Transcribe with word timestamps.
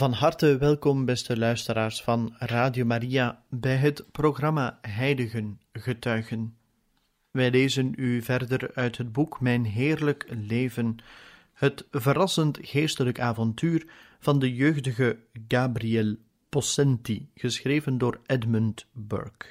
Van 0.00 0.12
harte 0.12 0.58
welkom, 0.58 1.04
beste 1.04 1.38
luisteraars 1.38 2.02
van 2.02 2.34
Radio 2.38 2.84
Maria, 2.84 3.42
bij 3.48 3.76
het 3.76 4.04
programma 4.12 4.78
Heiligen 4.82 5.60
Getuigen. 5.72 6.56
Wij 7.30 7.50
lezen 7.50 7.92
u 7.96 8.22
verder 8.22 8.70
uit 8.74 8.96
het 8.96 9.12
boek 9.12 9.40
Mijn 9.40 9.64
Heerlijk 9.64 10.26
Leven, 10.28 10.96
het 11.52 11.86
verrassend 11.90 12.58
geestelijk 12.62 13.20
avontuur 13.20 13.86
van 14.20 14.38
de 14.38 14.54
jeugdige 14.54 15.18
Gabriel 15.48 16.16
Possenti, 16.48 17.28
geschreven 17.34 17.98
door 17.98 18.20
Edmund 18.26 18.86
Burke. 18.92 19.46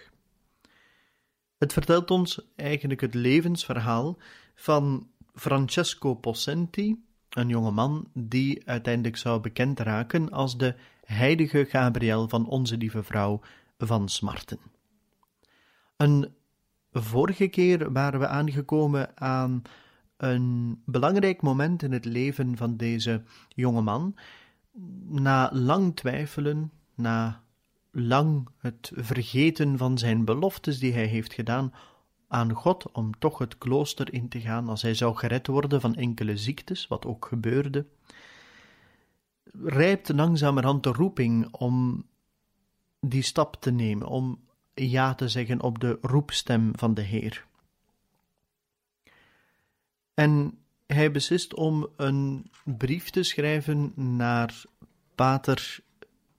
Het 1.57 1.73
vertelt 1.73 2.11
ons 2.11 2.41
eigenlijk 2.55 3.01
het 3.01 3.13
levensverhaal 3.13 4.17
van 4.55 5.09
Francesco 5.35 6.13
Possenti, 6.13 7.08
een 7.29 7.47
jonge 7.47 7.71
man 7.71 8.07
die 8.13 8.67
uiteindelijk 8.67 9.17
zou 9.17 9.39
bekend 9.39 9.79
raken 9.79 10.31
als 10.31 10.57
de 10.57 10.75
heilige 11.03 11.65
Gabriel 11.65 12.27
van 12.27 12.47
Onze 12.47 12.77
Lieve 12.77 13.03
Vrouw 13.03 13.41
van 13.77 14.09
Smarten. 14.09 14.59
Een 15.97 16.33
vorige 16.91 17.47
keer 17.47 17.91
waren 17.91 18.19
we 18.19 18.27
aangekomen 18.27 19.17
aan 19.17 19.61
een 20.17 20.81
belangrijk 20.85 21.41
moment 21.41 21.83
in 21.83 21.91
het 21.91 22.05
leven 22.05 22.57
van 22.57 22.77
deze 22.77 23.23
jonge 23.47 23.81
man. 23.81 24.15
Na 25.07 25.49
lang 25.53 25.95
twijfelen, 25.95 26.71
na 26.95 27.43
lang 27.91 28.47
het 28.57 28.91
vergeten 28.95 29.77
van 29.77 29.97
zijn 29.97 30.25
beloftes 30.25 30.79
die 30.79 30.93
hij 30.93 31.05
heeft 31.05 31.33
gedaan 31.33 31.73
aan 32.29 32.53
God 32.53 32.91
om 32.91 33.19
toch 33.19 33.37
het 33.37 33.57
klooster 33.57 34.13
in 34.13 34.29
te 34.29 34.39
gaan 34.39 34.69
als 34.69 34.81
hij 34.81 34.93
zou 34.93 35.15
gered 35.15 35.47
worden 35.47 35.81
van 35.81 35.95
enkele 35.95 36.37
ziektes, 36.37 36.87
wat 36.87 37.05
ook 37.05 37.25
gebeurde, 37.25 37.85
rijpt 39.63 40.09
langzamerhand 40.09 40.83
de 40.83 40.91
roeping 40.91 41.47
om 41.51 42.05
die 42.99 43.21
stap 43.21 43.55
te 43.55 43.71
nemen, 43.71 44.07
om 44.07 44.39
ja 44.73 45.15
te 45.15 45.29
zeggen 45.29 45.61
op 45.61 45.79
de 45.79 45.97
roepstem 46.01 46.71
van 46.75 46.93
de 46.93 47.01
Heer. 47.01 47.45
En 50.13 50.57
hij 50.85 51.11
beslist 51.11 51.53
om 51.53 51.87
een 51.95 52.51
brief 52.63 53.09
te 53.09 53.23
schrijven 53.23 53.91
naar 53.95 54.63
pater 55.15 55.79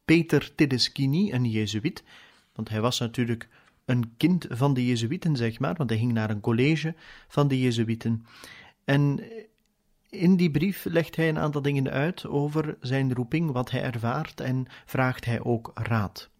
Peter 0.04 0.54
Tedeschini, 0.54 1.32
een 1.32 1.44
Jezuïet, 1.44 2.02
want 2.54 2.68
hij 2.68 2.80
was 2.80 2.98
natuurlijk 2.98 3.48
een 3.90 4.16
kind 4.16 4.46
van 4.48 4.74
de 4.74 4.86
Jezuïeten, 4.86 5.36
zeg 5.36 5.58
maar, 5.58 5.74
want 5.74 5.90
hij 5.90 5.98
ging 5.98 6.12
naar 6.12 6.30
een 6.30 6.40
college 6.40 6.94
van 7.28 7.48
de 7.48 7.60
Jezuïeten. 7.60 8.24
En 8.84 9.20
in 10.08 10.36
die 10.36 10.50
brief 10.50 10.84
legt 10.84 11.16
hij 11.16 11.28
een 11.28 11.38
aantal 11.38 11.62
dingen 11.62 11.90
uit 11.90 12.26
over 12.26 12.76
zijn 12.80 13.14
roeping, 13.14 13.52
wat 13.52 13.70
hij 13.70 13.82
ervaart 13.82 14.40
en 14.40 14.66
vraagt 14.84 15.24
hij 15.24 15.42
ook 15.42 15.70
raad. 15.74 16.30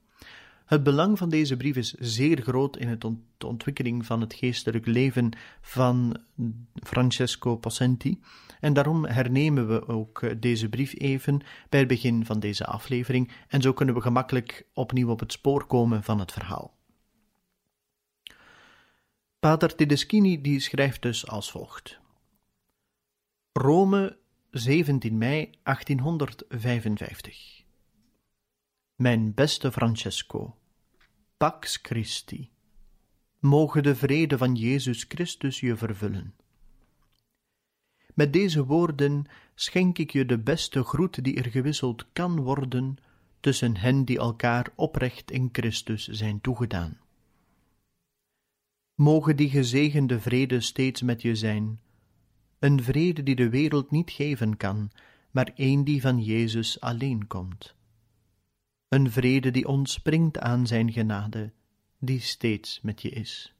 Het 0.64 0.82
belang 0.82 1.19
van 1.19 1.28
deze 1.28 1.56
brief 1.56 1.76
is 1.76 1.92
zeer 1.92 2.42
groot 2.42 2.76
in 2.76 2.88
het 2.88 3.00
de 3.00 3.47
ontwikkeling 3.47 4.06
van 4.06 4.20
het 4.20 4.34
geestelijk 4.34 4.86
leven 4.86 5.30
van 5.60 6.16
Francesco 6.75 7.56
Possenti, 7.56 8.20
en 8.60 8.72
daarom 8.72 9.04
hernemen 9.04 9.69
we 9.69 9.88
ook 9.88 10.41
deze 10.41 10.69
brief 10.69 10.94
even 10.98 11.41
bij 11.69 11.78
het 11.78 11.88
begin 11.88 12.26
van 12.26 12.41
deze 12.41 12.66
aflevering, 12.66 13.30
en 13.48 13.62
zo 13.62 13.72
kunnen 13.72 13.94
we 13.94 14.00
gemakkelijk 14.00 14.66
opnieuw 14.75 15.08
op 15.08 15.20
het 15.20 15.32
spoor 15.32 15.66
komen 15.66 16.02
van 16.02 16.19
het 16.19 16.32
verhaal. 16.32 16.78
Pater 19.40 19.74
Tedeschini 19.74 20.40
die 20.40 20.60
schrijft 20.60 21.02
dus 21.02 21.26
als 21.26 21.50
volgt. 21.50 22.00
Rome, 23.52 24.18
17 24.50 25.18
mei 25.18 25.50
1855 25.62 27.64
Mijn 28.94 29.34
beste 29.34 29.72
Francesco, 29.72 30.56
Pax 31.36 31.78
Christi, 31.82 32.50
moge 33.38 33.82
de 33.82 33.94
vrede 33.94 34.38
van 34.38 34.54
Jezus 34.54 35.04
Christus 35.08 35.60
je 35.60 35.76
vervullen. 35.76 36.34
Met 38.14 38.32
deze 38.32 38.64
woorden 38.64 39.26
schenk 39.54 39.98
ik 39.98 40.10
je 40.10 40.26
de 40.26 40.38
beste 40.38 40.84
groet 40.84 41.24
die 41.24 41.36
er 41.36 41.50
gewisseld 41.50 42.06
kan 42.12 42.40
worden 42.40 42.96
tussen 43.40 43.76
hen 43.76 44.04
die 44.04 44.18
elkaar 44.18 44.72
oprecht 44.74 45.30
in 45.30 45.48
Christus 45.52 46.08
zijn 46.08 46.40
toegedaan. 46.40 46.98
Moge 49.00 49.34
die 49.34 49.50
gezegende 49.50 50.21
vrede 50.21 50.61
steeds 50.61 51.03
met 51.03 51.22
je 51.22 51.34
zijn, 51.34 51.81
een 52.59 52.83
vrede 52.83 53.22
die 53.22 53.34
de 53.34 53.49
wereld 53.49 53.91
niet 53.91 54.11
geven 54.11 54.56
kan, 54.56 54.91
maar 55.31 55.50
een 55.55 55.84
die 55.84 56.00
van 56.00 56.22
Jezus 56.22 56.81
alleen 56.81 57.27
komt. 57.27 57.75
Een 58.88 59.11
vrede 59.11 59.50
die 59.50 59.69
ontspringt 59.69 60.38
aan 60.38 60.66
zijn 60.66 60.93
genade, 60.93 61.53
die 61.99 62.21
steeds 62.21 62.81
met 62.81 63.03
je 63.03 63.09
is. 63.09 63.55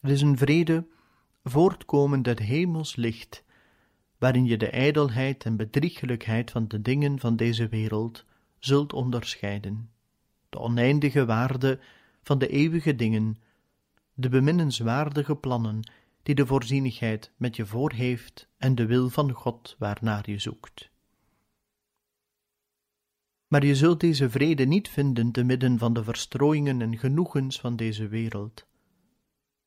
Het 0.00 0.10
is 0.10 0.20
een 0.20 0.38
vrede 0.38 0.86
voortkomend 1.42 2.26
uit 2.26 2.38
hemels 2.38 2.96
licht, 2.96 3.44
waarin 4.18 4.44
je 4.44 4.56
de 4.56 4.70
ijdelheid 4.70 5.44
en 5.44 5.56
bedriegelijkheid 5.56 6.50
van 6.50 6.68
de 6.68 6.82
dingen 6.82 7.18
van 7.18 7.36
deze 7.36 7.68
wereld 7.68 8.24
zult 8.58 8.92
onderscheiden, 8.92 9.90
de 10.48 10.58
oneindige 10.58 11.24
waarde 11.24 11.80
van 12.22 12.38
de 12.38 12.48
eeuwige 12.48 12.94
dingen 12.94 13.36
de 14.20 14.28
beminnenswaardige 14.28 15.36
plannen 15.36 15.90
die 16.22 16.34
de 16.34 16.46
voorzienigheid 16.46 17.32
met 17.36 17.56
je 17.56 17.66
voor 17.66 17.92
heeft 17.92 18.48
en 18.56 18.74
de 18.74 18.86
wil 18.86 19.08
van 19.08 19.32
God 19.32 19.76
waarnaar 19.78 20.30
je 20.30 20.38
zoekt. 20.38 20.90
Maar 23.46 23.64
je 23.64 23.74
zult 23.74 24.00
deze 24.00 24.30
vrede 24.30 24.64
niet 24.64 24.88
vinden 24.88 25.32
te 25.32 25.42
midden 25.44 25.78
van 25.78 25.92
de 25.92 26.04
verstrooiingen 26.04 26.82
en 26.82 26.98
genoegens 26.98 27.60
van 27.60 27.76
deze 27.76 28.08
wereld, 28.08 28.66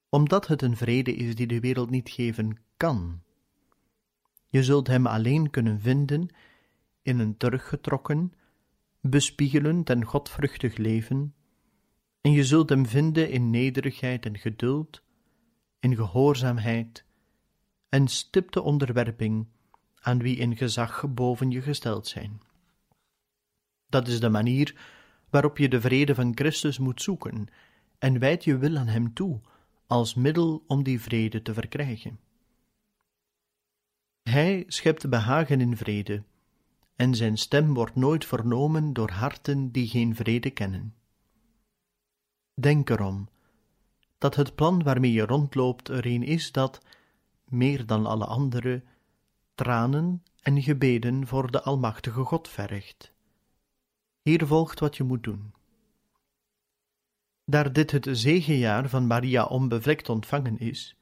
omdat 0.10 0.48
het 0.48 0.62
een 0.62 0.78
vrede 0.78 1.16
is 1.16 1.36
die 1.36 1.48
de 1.48 1.60
wereld 1.60 1.90
niet 1.90 2.10
geven 2.10 2.58
kan. 2.78 3.22
Je 4.48 4.64
zult 4.64 4.88
hem 4.88 5.08
alleen 5.08 5.50
kunnen 5.50 5.80
vinden 5.80 6.30
in 7.02 7.20
een 7.20 7.38
teruggetrokken, 7.38 8.34
bespiegelend 9.02 9.90
en 9.90 10.06
godvruchtig 10.06 10.78
leven, 10.78 11.36
en 12.22 12.32
je 12.32 12.44
zult 12.44 12.70
hem 12.70 12.86
vinden 12.86 13.30
in 13.30 13.50
nederigheid 13.50 14.26
en 14.26 14.38
geduld, 14.38 15.02
in 15.80 15.96
gehoorzaamheid 15.96 17.06
en 17.90 18.08
stipte 18.08 18.62
onderwerping 18.62 19.48
aan 20.02 20.20
wie 20.20 20.38
in 20.38 20.58
gezag 20.58 21.14
boven 21.14 21.52
je 21.52 21.62
gesteld 21.62 22.08
zijn. 22.08 22.42
Dat 23.88 24.08
is 24.08 24.20
de 24.20 24.30
manier 24.30 24.76
waarop 25.30 25.58
je 25.58 25.70
de 25.70 25.82
vrede 25.82 26.16
van 26.16 26.32
Christus 26.36 26.78
moet 26.80 27.02
zoeken 27.02 27.48
en 27.98 28.20
wijd 28.20 28.44
je 28.44 28.58
wil 28.58 28.78
aan 28.78 28.88
hem 28.88 29.14
toe 29.14 29.40
als 29.88 30.14
middel 30.16 30.64
om 30.68 30.84
die 30.84 31.02
vrede 31.02 31.42
te 31.42 31.54
verkrijgen. 31.54 32.20
Hij 34.24 34.64
schept 34.68 35.10
behagen 35.10 35.62
in 35.62 35.78
vrede, 35.78 36.24
en 36.96 37.16
zijn 37.16 37.38
stem 37.38 37.74
wordt 37.74 37.96
nooit 37.96 38.26
vernomen 38.26 38.94
door 38.94 39.10
harten 39.10 39.72
die 39.72 39.88
geen 39.88 40.16
vrede 40.16 40.50
kennen. 40.50 40.96
Denk 42.62 42.90
erom 42.90 43.30
dat 44.18 44.36
het 44.36 44.56
plan 44.56 44.84
waarmee 44.84 45.12
je 45.12 45.26
rondloopt 45.26 45.88
er 45.88 46.06
een 46.06 46.24
is 46.24 46.52
dat, 46.52 46.82
meer 47.46 47.86
dan 47.86 48.06
alle 48.06 48.26
andere, 48.26 48.84
tranen 49.56 50.24
en 50.42 50.62
gebeden 50.62 51.28
voor 51.28 51.52
de 51.52 51.62
Almachtige 51.62 52.24
God 52.24 52.48
vergt. 52.48 53.14
Hier 54.22 54.48
volgt 54.48 54.80
wat 54.80 54.98
je 54.98 55.04
moet 55.04 55.24
doen. 55.24 55.54
Daar 57.46 57.74
dit 57.74 57.92
het 57.92 58.08
zegenjaar 58.12 58.90
van 58.90 59.08
Maria 59.08 59.46
onbevlekt 59.46 60.10
ontvangen 60.10 60.60
is, 60.60 60.96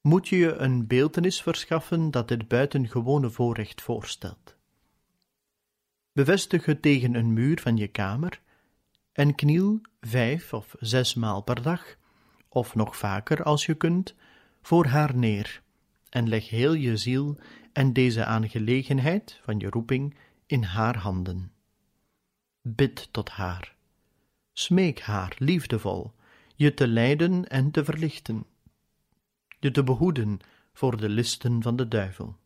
moet 0.00 0.28
je 0.28 0.36
je 0.36 0.54
een 0.54 0.86
beeltenis 0.86 1.42
verschaffen 1.42 2.10
dat 2.10 2.28
dit 2.28 2.48
buitengewone 2.48 3.30
voorrecht 3.30 3.82
voorstelt. 3.82 4.56
Bevestig 6.12 6.64
het 6.64 6.82
tegen 6.82 7.14
een 7.14 7.32
muur 7.32 7.60
van 7.60 7.76
je 7.76 7.88
kamer 7.88 8.40
en 9.12 9.34
kniel 9.34 9.80
vijf 10.00 10.52
of 10.52 10.74
zes 10.78 11.14
maal 11.14 11.42
per 11.42 11.62
dag 11.62 11.96
of 12.48 12.74
nog 12.74 12.96
vaker 12.96 13.42
als 13.42 13.66
je 13.66 13.74
kunt, 13.74 14.14
voor 14.62 14.86
haar 14.86 15.16
neer 15.16 15.62
en 16.08 16.28
leg 16.28 16.48
heel 16.48 16.72
je 16.72 16.96
ziel 16.96 17.38
en 17.72 17.92
deze 17.92 18.24
aangelegenheid 18.24 19.40
van 19.42 19.58
je 19.58 19.70
roeping 19.70 20.16
in 20.46 20.62
haar 20.62 20.96
handen. 20.96 21.52
Bid 22.62 23.08
tot 23.10 23.28
haar. 23.28 23.74
Smeek 24.52 25.00
haar 25.00 25.34
liefdevol 25.38 26.12
je 26.54 26.74
te 26.74 26.88
leiden 26.88 27.48
en 27.48 27.70
te 27.70 27.84
verlichten, 27.84 28.46
je 29.60 29.70
te 29.70 29.82
behoeden 29.82 30.38
voor 30.72 30.96
de 30.96 31.08
listen 31.08 31.62
van 31.62 31.76
de 31.76 31.88
duivel. 31.88 32.36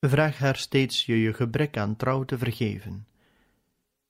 Vraag 0.00 0.38
haar 0.38 0.56
steeds 0.56 1.06
je 1.06 1.20
je 1.20 1.32
gebrek 1.32 1.76
aan 1.76 1.96
trouw 1.96 2.24
te 2.24 2.38
vergeven. 2.38 3.06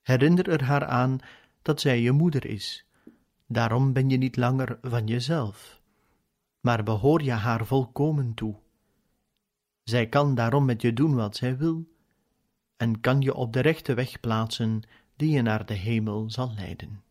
Herinner 0.04 0.48
er 0.48 0.64
haar 0.64 0.84
aan 0.84 1.18
dat 1.62 1.80
zij 1.80 2.00
je 2.00 2.12
moeder 2.12 2.46
is. 2.46 2.86
Daarom 3.46 3.92
ben 3.92 4.08
je 4.10 4.16
niet 4.16 4.36
langer 4.36 4.78
van 4.82 5.06
jezelf, 5.06 5.80
maar 6.60 6.82
behoor 6.82 7.22
je 7.22 7.30
haar 7.30 7.66
volkomen 7.66 8.34
toe. 8.34 8.56
Zij 9.82 10.08
kan 10.08 10.34
daarom 10.34 10.64
met 10.64 10.82
je 10.82 10.92
doen 10.92 11.14
wat 11.14 11.36
zij 11.36 11.56
wil, 11.56 11.88
en 12.76 13.00
kan 13.00 13.20
je 13.20 13.34
op 13.34 13.52
de 13.52 13.60
rechte 13.60 13.94
weg 13.94 14.20
plaatsen 14.20 14.82
die 15.16 15.30
je 15.30 15.42
naar 15.42 15.66
de 15.66 15.74
hemel 15.74 16.30
zal 16.30 16.54
leiden. 16.54 17.02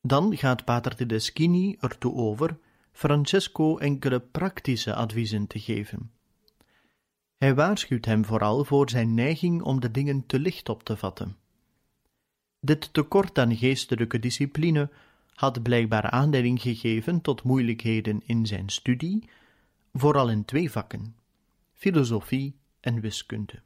Dan 0.00 0.36
gaat 0.36 0.64
Pater 0.64 0.96
Tedeschini 0.96 1.76
ertoe 1.80 2.14
over 2.14 2.58
Francesco 2.92 3.78
enkele 3.78 4.20
praktische 4.20 4.94
adviezen 4.94 5.46
te 5.46 5.58
geven. 5.58 6.12
Hij 7.40 7.54
waarschuwt 7.54 8.04
hem 8.04 8.24
vooral 8.24 8.64
voor 8.64 8.90
zijn 8.90 9.14
neiging 9.14 9.62
om 9.62 9.80
de 9.80 9.90
dingen 9.90 10.26
te 10.26 10.38
licht 10.38 10.68
op 10.68 10.82
te 10.82 10.96
vatten. 10.96 11.36
Dit 12.60 12.92
tekort 12.92 13.38
aan 13.38 13.56
geestelijke 13.56 14.18
discipline 14.18 14.90
had 15.34 15.62
blijkbaar 15.62 16.10
aanleiding 16.10 16.60
gegeven 16.62 17.20
tot 17.20 17.42
moeilijkheden 17.42 18.22
in 18.26 18.46
zijn 18.46 18.68
studie, 18.68 19.28
vooral 19.92 20.30
in 20.30 20.44
twee 20.44 20.70
vakken: 20.70 21.16
filosofie 21.72 22.56
en 22.80 23.00
wiskunde. 23.00 23.62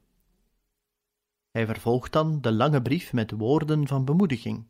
Hij 1.50 1.66
vervolgt 1.66 2.12
dan 2.12 2.40
de 2.40 2.52
lange 2.52 2.82
brief 2.82 3.12
met 3.12 3.30
woorden 3.30 3.86
van 3.86 4.04
bemoediging 4.04 4.66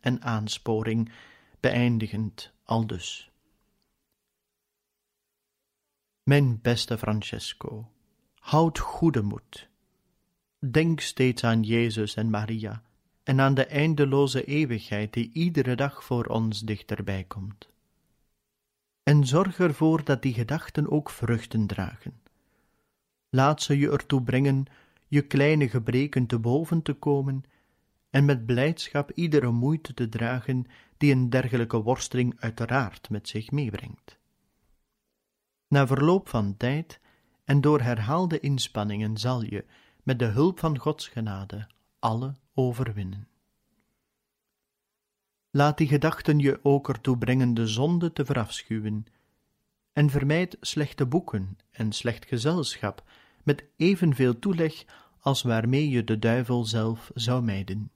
en 0.00 0.22
aansporing, 0.22 1.12
beëindigend 1.60 2.52
aldus. 2.64 3.30
Mijn 6.22 6.60
beste 6.62 6.98
Francesco, 6.98 7.90
houd 8.42 8.78
goede 8.78 9.22
moed. 9.22 9.68
Denk 10.58 11.00
steeds 11.00 11.44
aan 11.44 11.62
Jezus 11.62 12.14
en 12.14 12.30
Maria 12.30 12.82
en 13.22 13.40
aan 13.40 13.54
de 13.54 13.66
eindeloze 13.66 14.44
eeuwigheid 14.44 15.12
die 15.12 15.30
iedere 15.32 15.74
dag 15.74 16.04
voor 16.04 16.24
ons 16.24 16.60
dichterbij 16.60 17.24
komt. 17.24 17.68
En 19.02 19.26
zorg 19.26 19.58
ervoor 19.58 20.04
dat 20.04 20.22
die 20.22 20.34
gedachten 20.34 20.90
ook 20.90 21.10
vruchten 21.10 21.66
dragen. 21.66 22.20
Laat 23.28 23.62
ze 23.62 23.78
je 23.78 23.90
ertoe 23.90 24.22
brengen 24.22 24.64
je 25.08 25.22
kleine 25.22 25.68
gebreken 25.68 26.26
te 26.26 26.38
boven 26.38 26.82
te 26.82 26.92
komen 26.92 27.44
en 28.10 28.24
met 28.24 28.46
blijdschap 28.46 29.10
iedere 29.10 29.50
moeite 29.50 29.94
te 29.94 30.08
dragen 30.08 30.66
die 30.96 31.12
een 31.12 31.30
dergelijke 31.30 31.82
worsteling 31.82 32.34
uiteraard 32.40 33.10
met 33.10 33.28
zich 33.28 33.50
meebrengt. 33.50 34.18
Na 35.68 35.86
verloop 35.86 36.28
van 36.28 36.56
tijd 36.56 37.00
en 37.44 37.60
door 37.60 37.80
herhaalde 37.80 38.40
inspanningen 38.40 39.16
zal 39.16 39.42
je, 39.42 39.64
met 40.02 40.18
de 40.18 40.24
hulp 40.24 40.58
van 40.58 40.78
Gods 40.78 41.08
genade, 41.08 41.68
alle 41.98 42.34
overwinnen. 42.54 43.28
Laat 45.50 45.78
die 45.78 45.88
gedachten 45.88 46.38
je 46.38 46.60
ook 46.62 46.88
ertoe 46.88 47.18
brengen 47.18 47.54
de 47.54 47.66
zonde 47.66 48.12
te 48.12 48.24
verafschuwen, 48.24 49.06
en 49.92 50.10
vermijd 50.10 50.56
slechte 50.60 51.06
boeken 51.06 51.58
en 51.70 51.92
slecht 51.92 52.26
gezelschap 52.26 53.04
met 53.42 53.64
evenveel 53.76 54.38
toeleg 54.38 54.84
als 55.20 55.42
waarmee 55.42 55.88
je 55.88 56.04
de 56.04 56.18
duivel 56.18 56.64
zelf 56.64 57.10
zou 57.14 57.42
mijden. 57.42 57.90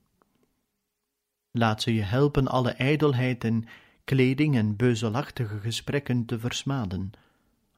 Laat 1.51 1.81
ze 1.81 1.93
je 1.93 2.01
helpen 2.01 2.47
alle 2.47 2.71
ijdelheid 2.71 3.43
en 3.43 3.65
kleding 4.03 4.55
en 4.55 4.75
beuzelachtige 4.75 5.59
gesprekken 5.59 6.25
te 6.25 6.39
versmaden, 6.39 7.11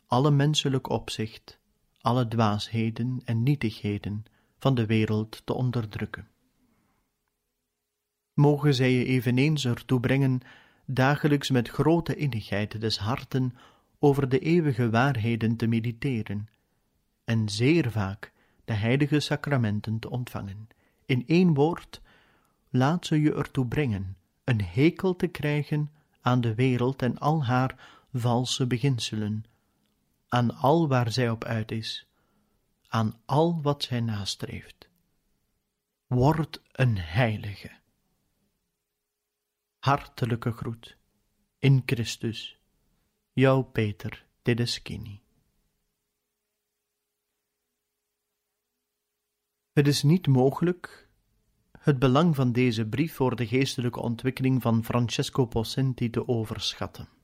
alle 0.08 0.32
menselijk 0.32 0.90
opzicht, 0.90 1.59
alle 2.02 2.28
dwaasheden 2.28 3.22
en 3.26 3.44
nietigheden 3.44 4.26
van 4.60 4.76
de 4.76 4.86
wereld 4.86 5.42
te 5.46 5.54
onderdrukken. 5.54 6.28
Mogen 8.34 8.74
zij 8.74 8.92
je 8.92 9.06
eveneens 9.06 9.66
ertoe 9.66 10.00
brengen 10.00 10.42
dagelijks 10.86 11.50
met 11.50 11.70
grote 11.70 12.16
innigheid 12.16 12.82
des 12.82 12.98
harten 12.98 13.56
over 14.00 14.30
de 14.30 14.40
eeuwige 14.40 14.90
waarheden 14.90 15.56
te 15.56 15.68
mediteren, 15.68 16.50
en 17.24 17.50
zeer 17.50 17.92
vaak 17.92 18.32
de 18.66 18.74
heilige 18.74 19.20
sacramenten 19.20 20.00
te 20.00 20.10
ontvangen. 20.10 20.68
In 21.06 21.24
één 21.28 21.54
woord, 21.54 22.02
laat 22.70 23.06
ze 23.06 23.22
je 23.22 23.34
ertoe 23.34 23.66
brengen 23.68 24.18
een 24.44 24.62
hekel 24.62 25.16
te 25.16 25.28
krijgen 25.28 25.92
aan 26.22 26.42
de 26.42 26.56
wereld 26.56 27.02
en 27.02 27.18
al 27.18 27.46
haar 27.46 28.04
valse 28.14 28.68
beginselen, 28.68 29.44
aan 30.30 30.56
al 30.56 30.88
waar 30.88 31.12
zij 31.12 31.30
op 31.30 31.44
uit 31.44 31.72
is, 31.72 32.08
aan 32.88 33.22
al 33.26 33.62
wat 33.62 33.84
zij 33.84 34.00
nastreeft. 34.00 34.90
Word 36.08 36.62
een 36.72 36.98
heilige. 36.98 37.78
Hartelijke 39.80 40.52
groet 40.52 40.98
in 41.58 41.84
Christus, 41.86 42.60
jouw 43.34 43.62
Peter 43.62 44.26
Tedeschini. 44.42 45.22
Het 49.72 49.88
is 49.88 50.04
niet 50.04 50.28
mogelijk 50.28 51.10
het 51.80 52.00
belang 52.00 52.36
van 52.36 52.52
deze 52.52 52.88
brief 52.88 53.14
voor 53.16 53.36
de 53.36 53.48
geestelijke 53.48 54.00
ontwikkeling 54.00 54.62
van 54.62 54.84
Francesco 54.84 55.46
Possenti 55.46 56.10
te 56.10 56.28
overschatten. 56.28 57.19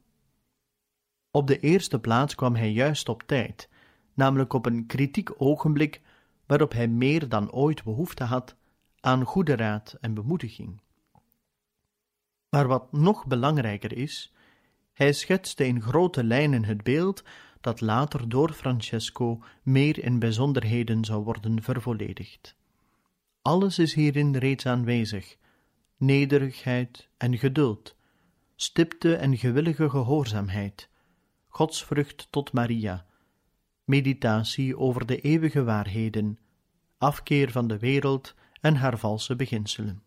Op 1.36 1.48
de 1.48 1.60
eerste 1.60 2.00
plaats 2.00 2.36
kwam 2.36 2.56
hij 2.56 2.72
juist 2.72 3.10
op 3.10 3.24
tijd, 3.26 3.70
namelijk 4.14 4.54
op 4.54 4.66
een 4.66 4.86
kritiek 4.86 5.42
ogenblik 5.42 6.02
waarop 6.46 6.72
hij 6.72 6.88
meer 6.88 7.30
dan 7.30 7.52
ooit 7.52 7.84
behoefte 7.84 8.24
had 8.24 8.56
aan 9.00 9.24
goede 9.24 9.56
raad 9.56 9.98
en 10.02 10.14
bemoediging. 10.14 10.82
Maar 12.50 12.68
wat 12.68 12.92
nog 12.92 13.26
belangrijker 13.26 13.98
is, 13.98 14.34
hij 14.94 15.14
schetste 15.14 15.66
in 15.66 15.82
grote 15.82 16.24
lijnen 16.24 16.66
het 16.66 16.84
beeld 16.84 17.24
dat 17.62 17.82
later 17.82 18.30
door 18.30 18.54
Francesco 18.54 19.44
meer 19.64 20.04
in 20.04 20.20
bijzonderheden 20.20 21.06
zou 21.06 21.24
worden 21.24 21.64
vervolledigd. 21.64 22.56
Alles 23.42 23.80
is 23.80 23.94
hierin 23.94 24.38
reeds 24.38 24.66
aanwezig: 24.66 25.38
nederigheid 25.98 27.10
en 27.18 27.38
geduld, 27.38 27.96
stipte 28.56 29.16
en 29.16 29.38
gewillige 29.38 29.90
gehoorzaamheid, 29.90 30.90
godsvrucht 31.56 32.28
tot 32.32 32.54
Maria, 32.54 33.06
meditatie 33.84 34.78
over 34.78 35.06
de 35.06 35.22
eeuwige 35.22 35.64
waarheden, 35.64 36.40
afkeer 36.98 37.52
van 37.52 37.68
de 37.68 37.80
wereld 37.80 38.36
en 38.62 38.76
haar 38.76 38.98
valse 38.98 39.36
beginselen. 39.36 40.04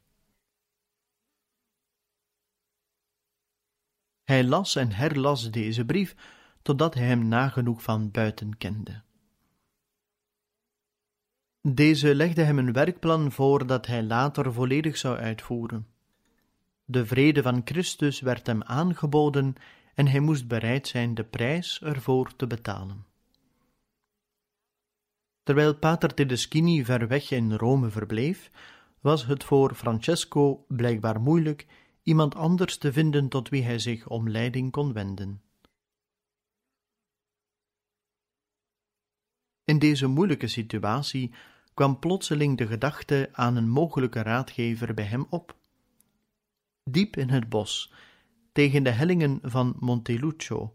Hij 4.24 4.44
las 4.44 4.76
en 4.76 4.92
herlas 4.92 5.50
deze 5.50 5.84
brief 5.84 6.14
totdat 6.62 6.94
hij 6.94 7.06
hem 7.06 7.28
nagenoeg 7.28 7.82
van 7.82 8.10
buiten 8.10 8.56
kende. 8.56 9.02
Deze 11.60 12.14
legde 12.14 12.42
hem 12.42 12.58
een 12.58 12.72
werkplan 12.72 13.32
voor 13.32 13.66
dat 13.66 13.86
hij 13.86 14.02
later 14.02 14.52
volledig 14.52 14.96
zou 14.96 15.16
uitvoeren. 15.16 15.86
De 16.84 17.06
vrede 17.06 17.42
van 17.42 17.60
Christus 17.64 18.20
werd 18.20 18.46
hem 18.46 18.62
aangeboden 18.62 19.54
en 19.98 20.06
hij 20.06 20.20
moest 20.20 20.48
bereid 20.48 20.88
zijn 20.88 21.14
de 21.14 21.24
prijs 21.24 21.80
ervoor 21.82 22.36
te 22.36 22.46
betalen. 22.46 23.06
Terwijl 25.42 25.74
Pater 25.74 26.14
Tedeschini 26.14 26.84
ver 26.84 27.08
weg 27.08 27.30
in 27.30 27.52
Rome 27.52 27.90
verbleef, 27.90 28.50
was 29.00 29.26
het 29.26 29.44
voor 29.44 29.74
Francesco 29.74 30.64
blijkbaar 30.68 31.20
moeilijk 31.20 31.66
iemand 32.02 32.34
anders 32.34 32.76
te 32.76 32.92
vinden 32.92 33.28
tot 33.28 33.48
wie 33.48 33.62
hij 33.62 33.78
zich 33.78 34.08
om 34.08 34.28
leiding 34.28 34.72
kon 34.72 34.92
wenden. 34.92 35.42
In 39.64 39.78
deze 39.78 40.06
moeilijke 40.06 40.46
situatie 40.46 41.34
kwam 41.74 41.98
plotseling 41.98 42.58
de 42.58 42.66
gedachte 42.66 43.28
aan 43.32 43.56
een 43.56 43.68
mogelijke 43.68 44.22
raadgever 44.22 44.94
bij 44.94 45.04
hem 45.04 45.26
op. 45.30 45.56
Diep 46.84 47.16
in 47.16 47.28
het 47.28 47.48
bos, 47.48 47.92
tegen 48.58 48.82
de 48.82 48.90
hellingen 48.90 49.38
van 49.42 49.76
Monteluccio, 49.78 50.74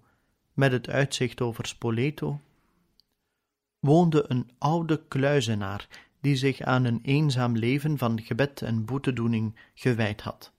met 0.53 0.71
het 0.71 0.89
uitzicht 0.89 1.41
over 1.41 1.65
Spoleto, 1.65 2.41
woonde 3.79 4.25
een 4.27 4.51
oude 4.57 5.03
kluizenaar 5.07 5.87
die 6.21 6.35
zich 6.35 6.61
aan 6.61 6.85
een 6.85 6.99
eenzaam 7.01 7.57
leven 7.57 7.97
van 7.97 8.21
gebed 8.21 8.61
en 8.61 8.85
boetedoening 8.85 9.55
gewijd 9.73 10.21
had. 10.21 10.53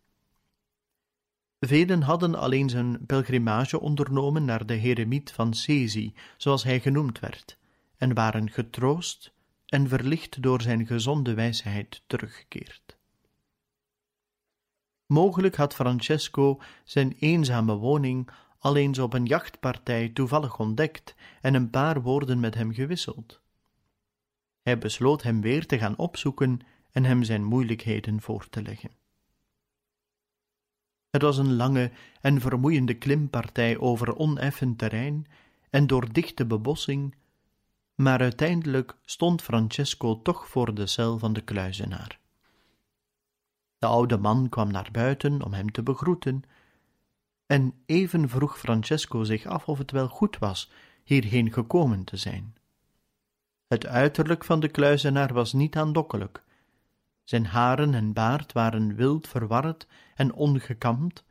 Velen 1.61 2.02
hadden 2.02 2.35
alleen 2.35 2.69
zijn 2.69 3.07
pelgrimage 3.07 3.81
ondernomen 3.81 4.45
naar 4.45 4.66
de 4.66 4.75
heremiet 4.75 5.33
van 5.33 5.54
Sezi, 5.54 6.14
zoals 6.37 6.64
hij 6.64 6.81
genoemd 6.81 7.21
werd, 7.21 7.59
en 7.97 8.14
waren 8.14 8.50
getroost 8.50 9.33
en 9.66 9.88
verlicht 9.88 10.43
door 10.43 10.62
zijn 10.62 10.87
gezonde 10.87 11.35
wijsheid 11.35 12.02
teruggekeerd. 12.07 12.94
Mogelijk 15.06 15.56
had 15.56 15.75
Francesco 15.75 16.61
zijn 16.84 17.16
eenzame 17.18 17.75
woning 17.75 18.30
al 18.58 18.76
eens 18.76 18.99
op 18.99 19.12
een 19.12 19.25
jachtpartij 19.25 20.08
toevallig 20.08 20.58
ontdekt 20.58 21.14
en 21.40 21.54
een 21.54 21.70
paar 21.70 22.02
woorden 22.02 22.40
met 22.40 22.54
hem 22.54 22.73
gewisseld. 22.73 23.40
Hij 24.62 24.78
besloot 24.78 25.23
hem 25.23 25.40
weer 25.40 25.66
te 25.66 25.78
gaan 25.78 25.96
opzoeken 25.96 26.61
en 26.90 27.04
hem 27.04 27.23
zijn 27.23 27.44
moeilijkheden 27.44 28.20
voor 28.20 28.49
te 28.49 28.62
leggen. 28.62 28.90
Het 31.11 31.23
was 31.23 31.38
een 31.38 31.56
lange 31.56 31.90
en 32.20 32.40
vermoeiende 32.40 32.94
klimpartij 32.94 33.78
over 33.78 34.16
oneffen 34.16 34.76
terrein 34.76 35.26
en 35.70 35.87
door 35.87 36.12
dichte 36.12 36.46
bebossing, 36.46 37.14
maar 37.94 38.20
uiteindelijk 38.20 38.96
stond 39.04 39.42
Francesco 39.42 40.23
toch 40.23 40.49
voor 40.49 40.75
de 40.75 40.87
cel 40.87 41.18
van 41.18 41.32
de 41.32 41.40
kluizenaar. 41.40 42.23
De 43.85 43.91
oude 43.91 44.19
man 44.19 44.49
kwam 44.49 44.71
naar 44.71 44.88
buiten 44.93 45.43
om 45.43 45.53
hem 45.53 45.73
te 45.73 45.83
begroeten, 45.83 46.43
en 47.47 47.75
even 47.87 48.29
vroeg 48.29 48.59
Francesco 48.59 49.25
zich 49.25 49.47
af 49.47 49.69
of 49.69 49.79
het 49.79 49.91
wel 49.91 50.09
goed 50.09 50.38
was 50.38 50.71
hierheen 51.03 51.53
gekomen 51.53 52.05
te 52.05 52.17
zijn. 52.17 52.55
Het 53.67 53.87
uiterlijk 53.87 54.45
van 54.45 54.61
de 54.61 54.69
kluizenaar 54.69 55.33
was 55.33 55.53
niet 55.53 55.76
aandokkelijk. 55.76 56.45
Zijn 57.25 57.47
haren 57.47 57.95
en 57.95 58.12
baard 58.12 58.53
waren 58.53 58.95
wild 58.95 59.29
verward 59.29 59.87
en 60.14 60.33
ongekamd, 60.33 61.25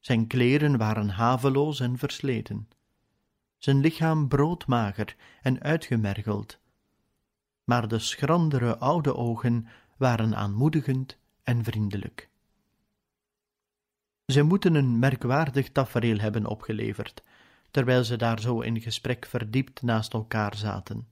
zijn 0.00 0.26
kleren 0.26 0.78
waren 0.78 1.08
haveloos 1.08 1.80
en 1.80 1.98
versleten, 1.98 2.68
zijn 3.58 3.80
lichaam 3.80 4.28
broodmager 4.28 5.16
en 5.42 5.62
uitgemergeld, 5.62 6.58
maar 7.64 7.88
de 7.88 7.98
schrandere 7.98 8.78
oude 8.78 9.14
ogen 9.14 9.68
waren 9.96 10.36
aanmoedigend 10.36 11.18
en 11.48 11.64
vriendelijk. 11.64 12.28
Zij 14.24 14.42
moeten 14.42 14.74
een 14.74 14.98
merkwaardig 14.98 15.70
tafereel 15.70 16.18
hebben 16.18 16.46
opgeleverd, 16.46 17.22
terwijl 17.70 18.04
ze 18.04 18.16
daar 18.16 18.40
zo 18.40 18.60
in 18.60 18.80
gesprek 18.80 19.26
verdiept 19.26 19.82
naast 19.82 20.12
elkaar 20.12 20.56
zaten. 20.56 21.08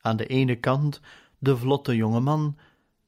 Aan 0.00 0.16
de 0.16 0.26
ene 0.26 0.56
kant 0.56 1.00
de 1.38 1.56
vlotte 1.56 1.96
jonge 1.96 2.20
man, 2.20 2.56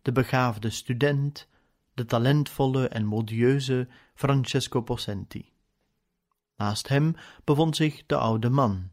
de 0.03 0.13
begaafde 0.13 0.71
student, 0.71 1.49
de 1.95 2.05
talentvolle 2.05 2.89
en 2.89 3.05
modieuze 3.05 3.89
Francesco 4.15 4.81
Possenti. 4.81 5.53
Naast 6.57 6.89
hem 6.89 7.15
bevond 7.45 7.77
zich 7.77 8.07
de 8.07 8.17
oude 8.17 8.51
man, 8.51 8.91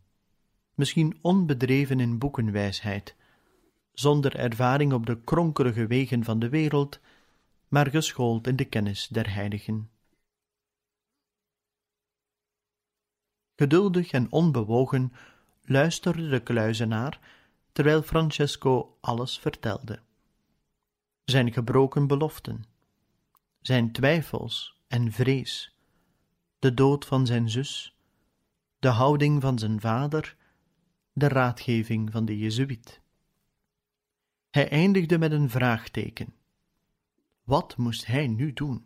misschien 0.75 1.17
onbedreven 1.21 1.99
in 1.99 2.17
boekenwijsheid, 2.17 3.15
zonder 3.93 4.35
ervaring 4.35 4.93
op 4.93 5.05
de 5.05 5.21
kronkelige 5.23 5.87
wegen 5.87 6.23
van 6.23 6.39
de 6.39 6.49
wereld, 6.49 6.99
maar 7.69 7.89
geschoold 7.89 8.47
in 8.47 8.55
de 8.55 8.65
kennis 8.65 9.07
der 9.07 9.33
heiligen. 9.33 9.89
Geduldig 13.55 14.11
en 14.11 14.31
onbewogen 14.31 15.13
luisterde 15.61 16.29
de 16.29 16.43
kluizenaar 16.43 17.19
terwijl 17.71 18.01
Francesco 18.01 18.97
alles 19.01 19.39
vertelde. 19.39 19.99
Zijn 21.23 21.53
gebroken 21.53 22.07
beloften, 22.07 22.63
zijn 23.61 23.91
twijfels 23.91 24.81
en 24.87 25.11
vrees, 25.11 25.75
de 26.59 26.73
dood 26.73 27.05
van 27.05 27.25
zijn 27.25 27.49
zus, 27.49 27.97
de 28.79 28.87
houding 28.87 29.41
van 29.41 29.59
zijn 29.59 29.79
vader, 29.79 30.35
de 31.13 31.27
raadgeving 31.27 32.11
van 32.11 32.25
de 32.25 32.37
Jezuïet. 32.37 33.01
Hij 34.49 34.69
eindigde 34.69 35.17
met 35.17 35.31
een 35.31 35.49
vraagteken. 35.49 36.38
Wat 37.49 37.77
moest 37.77 38.05
hij 38.05 38.27
nu 38.27 38.53
doen? 38.53 38.85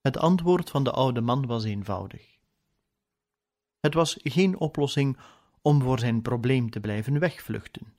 Het 0.00 0.16
antwoord 0.16 0.70
van 0.70 0.84
de 0.84 0.90
oude 0.90 1.20
man 1.20 1.46
was 1.46 1.64
eenvoudig. 1.64 2.38
Het 3.80 3.94
was 3.94 4.18
geen 4.22 4.58
oplossing 4.58 5.18
om 5.62 5.82
voor 5.82 5.98
zijn 5.98 6.22
probleem 6.22 6.70
te 6.70 6.80
blijven 6.80 7.18
wegvluchten. 7.18 7.92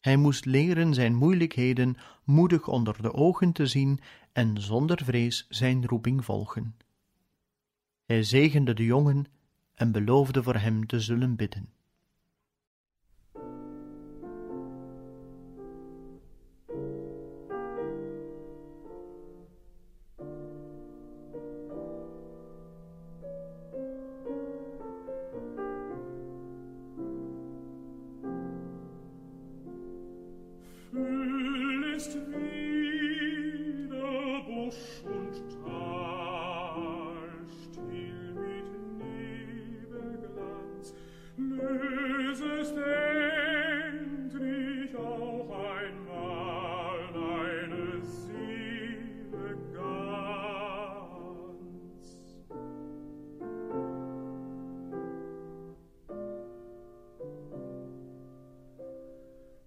Hij 0.00 0.16
moest 0.16 0.44
leren 0.44 0.94
zijn 0.94 1.14
moeilijkheden 1.14 1.96
moedig 2.24 2.68
onder 2.68 3.02
de 3.02 3.12
ogen 3.12 3.52
te 3.52 3.66
zien 3.66 4.00
en 4.32 4.60
zonder 4.60 5.04
vrees 5.04 5.46
zijn 5.48 5.86
roeping 5.86 6.24
volgen. 6.24 6.76
Hij 8.04 8.22
zegende 8.22 8.74
de 8.74 8.84
jongen 8.84 9.26
en 9.74 9.92
beloofde 9.92 10.42
voor 10.42 10.56
hem 10.56 10.86
te 10.86 11.00
zullen 11.00 11.36
bidden. 11.36 11.72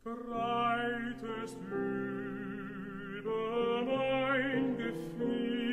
breitest 0.03 1.57
über 3.17 3.83
mein 3.85 4.77
Gefühl. 4.77 5.72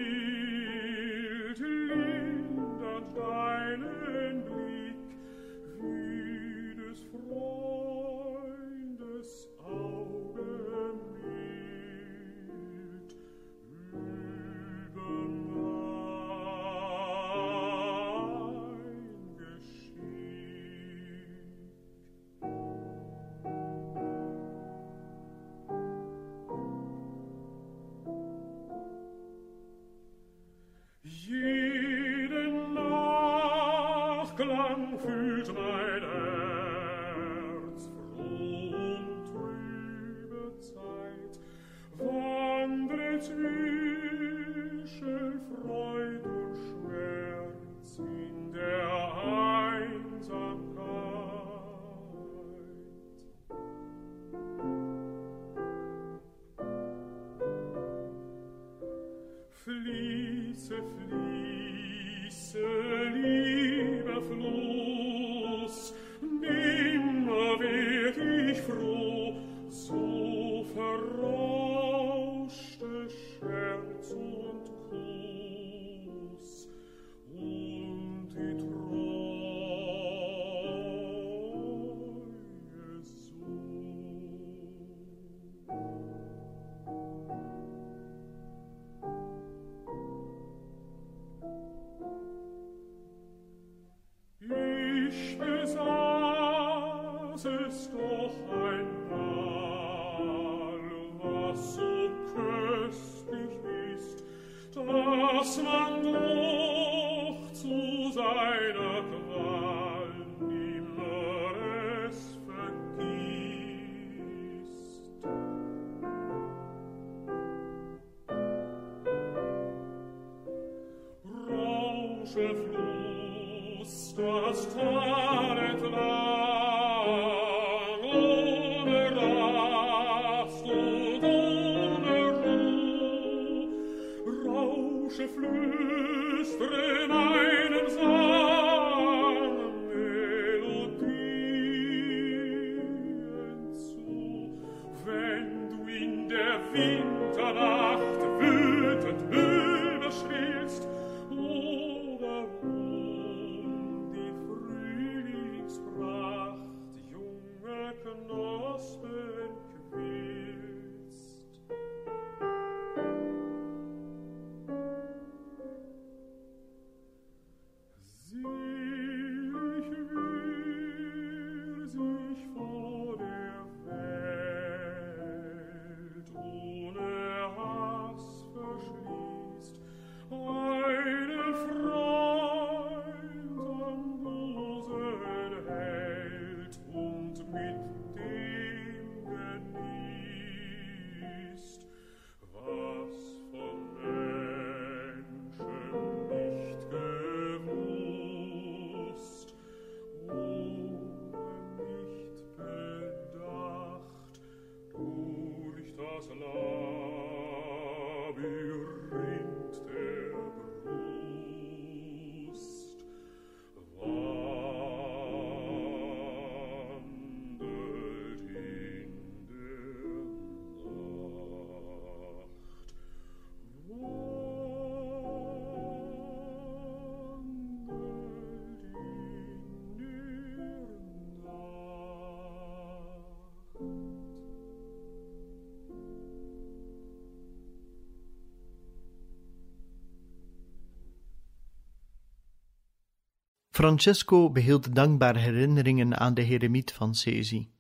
Francesco 243.80 244.50
behield 244.50 244.95
dankbaar 244.95 245.36
herinneringen 245.36 246.19
aan 246.19 246.34
de 246.34 246.43
heremiet 246.43 246.93
van 246.93 247.14
Sesi. 247.14 247.71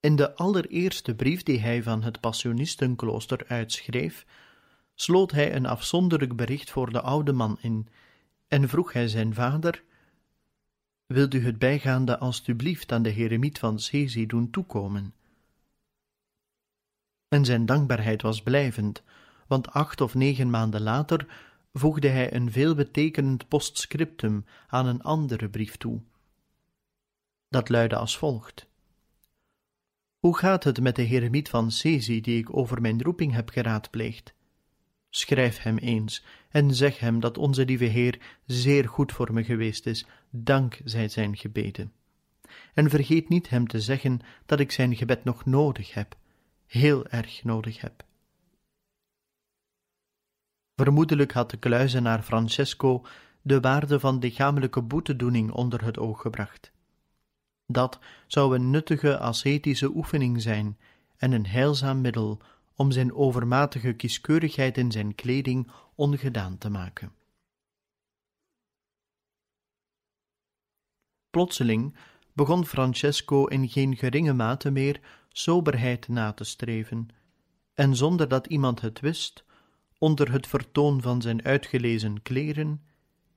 In 0.00 0.16
de 0.16 0.34
allereerste 0.34 1.14
brief 1.14 1.42
die 1.42 1.58
hij 1.58 1.82
van 1.82 2.02
het 2.02 2.20
Passionistenklooster 2.20 3.44
uitschreef, 3.46 4.26
sloot 4.94 5.30
hij 5.30 5.54
een 5.54 5.66
afzonderlijk 5.66 6.36
bericht 6.36 6.70
voor 6.70 6.92
de 6.92 7.00
oude 7.00 7.32
man 7.32 7.58
in 7.60 7.88
en 8.48 8.68
vroeg 8.68 8.92
hij 8.92 9.08
zijn 9.08 9.34
vader: 9.34 9.82
Wilt 11.06 11.34
u 11.34 11.44
het 11.44 11.58
bijgaande 11.58 12.18
alstublieft 12.18 12.92
aan 12.92 13.02
de 13.02 13.10
heremiet 13.10 13.58
van 13.58 13.78
Sesi 13.78 14.26
doen 14.26 14.50
toekomen? 14.50 15.14
En 17.28 17.44
zijn 17.44 17.66
dankbaarheid 17.66 18.22
was 18.22 18.42
blijvend, 18.42 19.02
want 19.46 19.70
acht 19.70 20.00
of 20.00 20.14
negen 20.14 20.50
maanden 20.50 20.82
later 20.82 21.49
voegde 21.72 22.08
hij 22.08 22.34
een 22.34 22.52
veelbetekenend 22.52 23.48
postscriptum 23.48 24.44
aan 24.66 24.86
een 24.86 25.02
andere 25.02 25.48
brief 25.48 25.76
toe. 25.76 26.02
Dat 27.48 27.68
luidde 27.68 27.96
als 27.96 28.18
volgt: 28.18 28.66
Hoe 30.18 30.36
gaat 30.36 30.64
het 30.64 30.80
met 30.80 30.96
de 30.96 31.02
heremiet 31.02 31.48
van 31.48 31.70
Sesi, 31.70 32.20
die 32.20 32.38
ik 32.38 32.56
over 32.56 32.80
mijn 32.80 33.02
roeping 33.02 33.32
heb 33.32 33.48
geraadpleegd? 33.48 34.34
Schrijf 35.10 35.58
hem 35.58 35.78
eens 35.78 36.24
en 36.48 36.74
zeg 36.74 36.98
hem 36.98 37.20
dat 37.20 37.38
onze 37.38 37.64
lieve 37.64 37.84
Heer 37.84 38.38
zeer 38.46 38.88
goed 38.88 39.12
voor 39.12 39.32
me 39.32 39.44
geweest 39.44 39.86
is, 39.86 40.06
dank 40.30 40.80
zij 40.84 41.08
zijn 41.08 41.36
gebeden. 41.36 41.92
En 42.74 42.90
vergeet 42.90 43.28
niet 43.28 43.48
hem 43.48 43.66
te 43.66 43.80
zeggen 43.80 44.20
dat 44.46 44.60
ik 44.60 44.72
zijn 44.72 44.96
gebed 44.96 45.24
nog 45.24 45.44
nodig 45.44 45.94
heb, 45.94 46.16
heel 46.66 47.06
erg 47.06 47.44
nodig 47.44 47.80
heb. 47.80 48.04
Vermoedelijk 50.80 51.32
had 51.32 51.50
de 51.50 51.56
kluizenaar 51.56 52.22
Francesco 52.22 53.04
de 53.42 53.60
waarde 53.60 54.00
van 54.00 54.18
lichamelijke 54.18 54.82
boetedoening 54.82 55.50
onder 55.50 55.84
het 55.84 55.98
oog 55.98 56.20
gebracht. 56.20 56.72
Dat 57.66 57.98
zou 58.26 58.54
een 58.54 58.70
nuttige 58.70 59.18
ascetische 59.18 59.94
oefening 59.94 60.42
zijn 60.42 60.78
en 61.16 61.32
een 61.32 61.46
heilzaam 61.46 62.00
middel 62.00 62.40
om 62.74 62.90
zijn 62.90 63.14
overmatige 63.14 63.92
kieskeurigheid 63.92 64.78
in 64.78 64.90
zijn 64.90 65.14
kleding 65.14 65.70
ongedaan 65.94 66.58
te 66.58 66.70
maken. 66.70 67.12
Plotseling 71.30 71.96
begon 72.32 72.66
Francesco 72.66 73.46
in 73.46 73.68
geen 73.68 73.96
geringe 73.96 74.32
mate 74.32 74.70
meer 74.70 75.00
soberheid 75.28 76.08
na 76.08 76.32
te 76.32 76.44
streven, 76.44 77.08
en 77.74 77.96
zonder 77.96 78.28
dat 78.28 78.46
iemand 78.46 78.80
het 78.80 79.00
wist, 79.00 79.44
Onder 80.00 80.32
het 80.32 80.46
vertoon 80.46 81.02
van 81.02 81.22
zijn 81.22 81.44
uitgelezen 81.44 82.22
kleren 82.22 82.82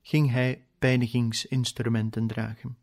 ging 0.02 0.32
hij 0.32 0.66
pijnigingsinstrumenten 0.80 2.28
dragen. 2.28 2.78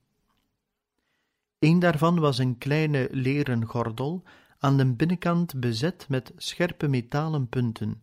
Een 1.58 1.78
daarvan 1.78 2.18
was 2.18 2.38
een 2.38 2.58
kleine 2.58 3.08
leren 3.10 3.64
gordel 3.64 4.22
aan 4.58 4.76
de 4.76 4.92
binnenkant 4.92 5.60
bezet 5.60 6.08
met 6.08 6.32
scherpe 6.36 6.88
metalen 6.88 7.48
punten, 7.48 8.02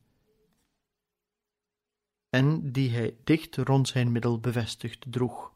en 2.29 2.71
die 2.71 2.89
hij 2.89 3.17
dicht 3.23 3.55
rond 3.55 3.87
zijn 3.87 4.11
middel 4.11 4.39
bevestigd 4.39 5.05
droeg. 5.09 5.53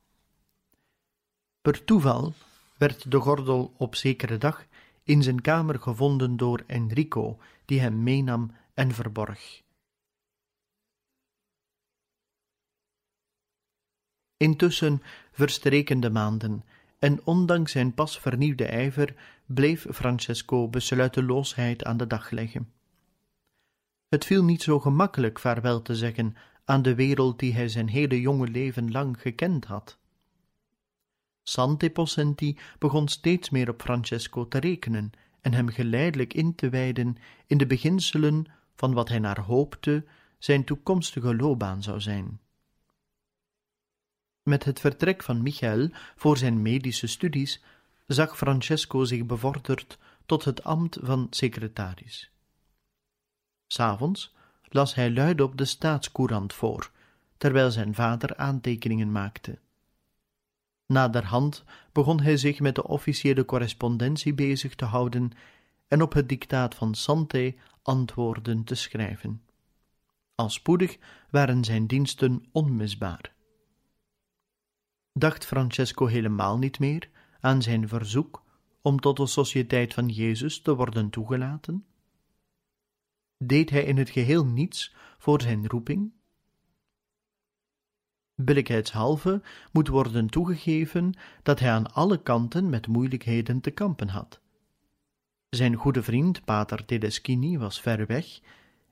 Per 1.62 1.84
toeval 1.84 2.34
werd 2.78 3.12
de 3.12 3.20
gordel 3.20 3.74
op 3.78 3.96
zekere 3.96 4.38
dag 4.38 4.66
in 5.04 5.24
zijn 5.24 5.42
kamer 5.42 5.80
gevonden 5.80 6.38
door 6.38 6.64
Enrico, 6.68 7.38
die 7.66 7.80
hem 7.80 8.04
meenam 8.04 8.52
en 8.74 8.92
verborg. 8.92 9.62
Intussen 14.42 15.02
verstreken 15.32 16.00
de 16.00 16.10
maanden, 16.10 16.64
en 17.00 17.22
ondanks 17.24 17.72
zijn 17.72 17.94
pas 17.94 18.20
vernieuwde 18.20 18.66
ijver 18.66 19.16
bleef 19.46 19.86
Francesco 19.92 20.68
besluiteloosheid 20.68 21.84
aan 21.84 21.98
de 21.98 22.08
dag 22.08 22.32
leggen. 22.32 22.72
Het 24.10 24.26
viel 24.26 24.44
niet 24.44 24.62
zo 24.62 24.80
gemakkelijk 24.80 25.40
vaarwel 25.40 25.82
te 25.82 25.96
zeggen 25.96 26.36
aan 26.66 26.82
de 26.82 26.96
wereld 26.96 27.40
die 27.40 27.54
hij 27.54 27.68
zijn 27.68 27.88
hele 27.88 28.22
jonge 28.22 28.48
leven 28.48 28.92
lang 28.92 29.22
gekend 29.22 29.66
had. 29.66 29.98
Sante 31.44 31.90
Possenti 31.90 32.58
begon 32.80 33.08
steeds 33.08 33.50
meer 33.50 33.70
op 33.70 33.82
Francesco 33.82 34.48
te 34.48 34.60
rekenen 34.60 35.12
en 35.42 35.54
hem 35.54 35.70
geleidelijk 35.70 36.34
in 36.34 36.56
te 36.56 36.70
wijden 36.70 37.18
in 37.48 37.58
de 37.58 37.68
beginselen 37.68 38.46
van 38.76 38.94
wat 38.94 39.10
hij 39.10 39.20
naar 39.20 39.40
hoopte 39.40 40.06
zijn 40.38 40.64
toekomstige 40.64 41.36
loopbaan 41.36 41.84
zou 41.84 42.00
zijn. 42.00 42.40
Met 44.44 44.64
het 44.64 44.80
vertrek 44.80 45.24
van 45.24 45.42
Michael 45.42 45.90
voor 46.16 46.38
zijn 46.38 46.62
medische 46.62 47.08
studies 47.08 47.64
zag 48.08 48.38
Francesco 48.38 49.04
zich 49.04 49.26
bevorderd 49.26 49.98
tot 50.26 50.46
het 50.46 50.64
ambt 50.64 50.98
van 51.02 51.28
secretaris. 51.30 52.32
S'avonds 53.68 54.34
las 54.64 54.96
hij 54.96 55.12
luidop 55.12 55.58
de 55.58 55.66
staatscourant 55.66 56.54
voor, 56.54 56.92
terwijl 57.38 57.72
zijn 57.72 57.96
vader 57.96 58.38
aantekeningen 58.38 59.12
maakte. 59.12 59.60
Naderhand 60.86 61.64
begon 61.92 62.22
hij 62.22 62.38
zich 62.38 62.60
met 62.60 62.76
de 62.76 62.88
officiële 62.88 63.46
correspondentie 63.46 64.34
bezig 64.34 64.76
te 64.76 64.86
houden 64.86 65.32
en 65.88 66.02
op 66.02 66.14
het 66.14 66.30
dictaat 66.30 66.76
van 66.76 66.96
Santé 66.96 67.54
antwoorden 67.82 68.64
te 68.64 68.76
schrijven. 68.76 69.42
Al 70.36 70.50
spoedig 70.50 70.98
waren 71.30 71.64
zijn 71.64 71.88
diensten 71.88 72.46
onmisbaar. 72.52 73.32
Dacht 75.14 75.46
Francesco 75.46 76.06
helemaal 76.06 76.58
niet 76.58 76.80
meer 76.80 77.10
aan 77.40 77.62
zijn 77.62 77.88
verzoek 77.88 78.44
om 78.82 79.00
tot 79.00 79.18
de 79.18 79.26
Sociëteit 79.26 79.94
van 79.94 80.08
Jezus 80.08 80.62
te 80.62 80.76
worden 80.76 81.10
toegelaten? 81.10 81.86
Deed 83.38 83.70
hij 83.70 83.84
in 83.84 83.98
het 83.98 84.10
geheel 84.10 84.46
niets 84.46 84.96
voor 85.18 85.42
zijn 85.42 85.68
roeping? 85.68 86.12
Billijkheidshalve 88.36 89.42
moet 89.72 89.88
worden 89.88 90.30
toegegeven 90.30 91.14
dat 91.44 91.60
hij 91.60 91.72
aan 91.72 91.94
alle 91.94 92.22
kanten 92.22 92.70
met 92.70 92.88
moeilijkheden 92.88 93.62
te 93.62 93.72
kampen 93.72 94.08
had. 94.08 94.40
Zijn 95.50 95.76
goede 95.76 96.04
vriend 96.04 96.46
Pater 96.46 96.86
Tedeschini 96.86 97.58
was 97.58 97.82
ver 97.82 98.06
weg 98.06 98.40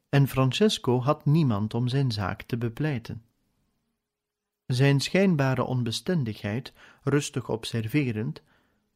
en 0.09 0.27
Francesco 0.27 1.01
had 1.01 1.25
niemand 1.25 1.73
om 1.73 1.87
zijn 1.87 2.11
zaak 2.11 2.41
te 2.41 2.57
bepleiten. 2.57 3.23
Zijn 4.71 4.99
schijnbare 4.99 5.63
onbestendigheid, 5.63 6.73
rustig 7.03 7.49
observerend, 7.49 8.41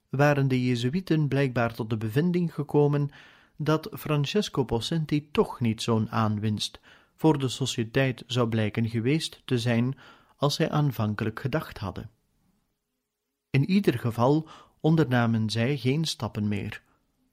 waren 0.10 0.48
de 0.48 0.66
Jezuïeten 0.66 1.28
blijkbaar 1.28 1.74
tot 1.74 1.90
de 1.90 1.98
bevinding 1.98 2.54
gekomen 2.54 3.10
dat 3.58 3.90
Francesco 3.92 4.64
Possenti 4.64 5.32
toch 5.32 5.60
niet 5.60 5.82
zo'n 5.82 6.10
aanwinst 6.10 6.80
voor 7.16 7.40
de 7.40 7.48
sociëteit 7.48 8.24
zou 8.28 8.50
blijken 8.50 8.90
geweest 8.90 9.42
te 9.46 9.60
zijn 9.60 9.98
als 10.38 10.56
zij 10.56 10.70
aanvankelijk 10.70 11.40
gedacht 11.40 11.78
hadden. 11.78 12.10
In 13.50 13.70
ieder 13.70 14.00
geval 14.00 14.50
ondernamen 14.80 15.50
zij 15.50 15.78
geen 15.78 16.06
stappen 16.06 16.48
meer, 16.48 16.82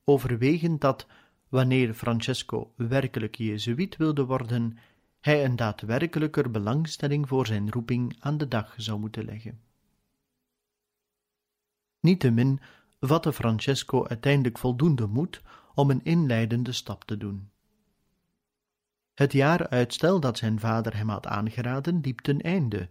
overwegend 0.05 0.81
dat, 0.81 1.07
wanneer 1.49 1.95
Francesco 1.95 2.73
werkelijk 2.77 3.35
Jezuïet 3.35 3.97
wilde 3.97 4.25
worden, 4.25 4.79
hij 5.21 5.45
een 5.45 5.57
daadwerkelijker 5.57 6.51
belangstelling 6.51 7.29
voor 7.29 7.47
zijn 7.47 7.71
roeping 7.71 8.17
aan 8.21 8.39
de 8.39 8.49
dag 8.49 8.75
zou 8.77 8.99
moeten 8.99 9.25
leggen. 9.25 9.61
Niettemin 12.01 12.61
vatte 13.01 13.33
Francesco 13.33 14.07
uiteindelijk 14.07 14.59
voldoende 14.59 15.07
moed 15.07 15.43
om 15.75 15.91
een 15.91 16.05
inleidende 16.05 16.73
stap 16.73 17.05
te 17.05 17.17
doen. 17.17 17.51
Het 19.15 19.33
jaar 19.33 19.69
uitstel 19.69 20.21
dat 20.21 20.39
zijn 20.39 20.61
vader 20.61 20.97
hem 20.97 21.09
had 21.09 21.27
aangeraden 21.27 22.01
liep 22.01 22.21
ten 22.21 22.41
einde, 22.41 22.89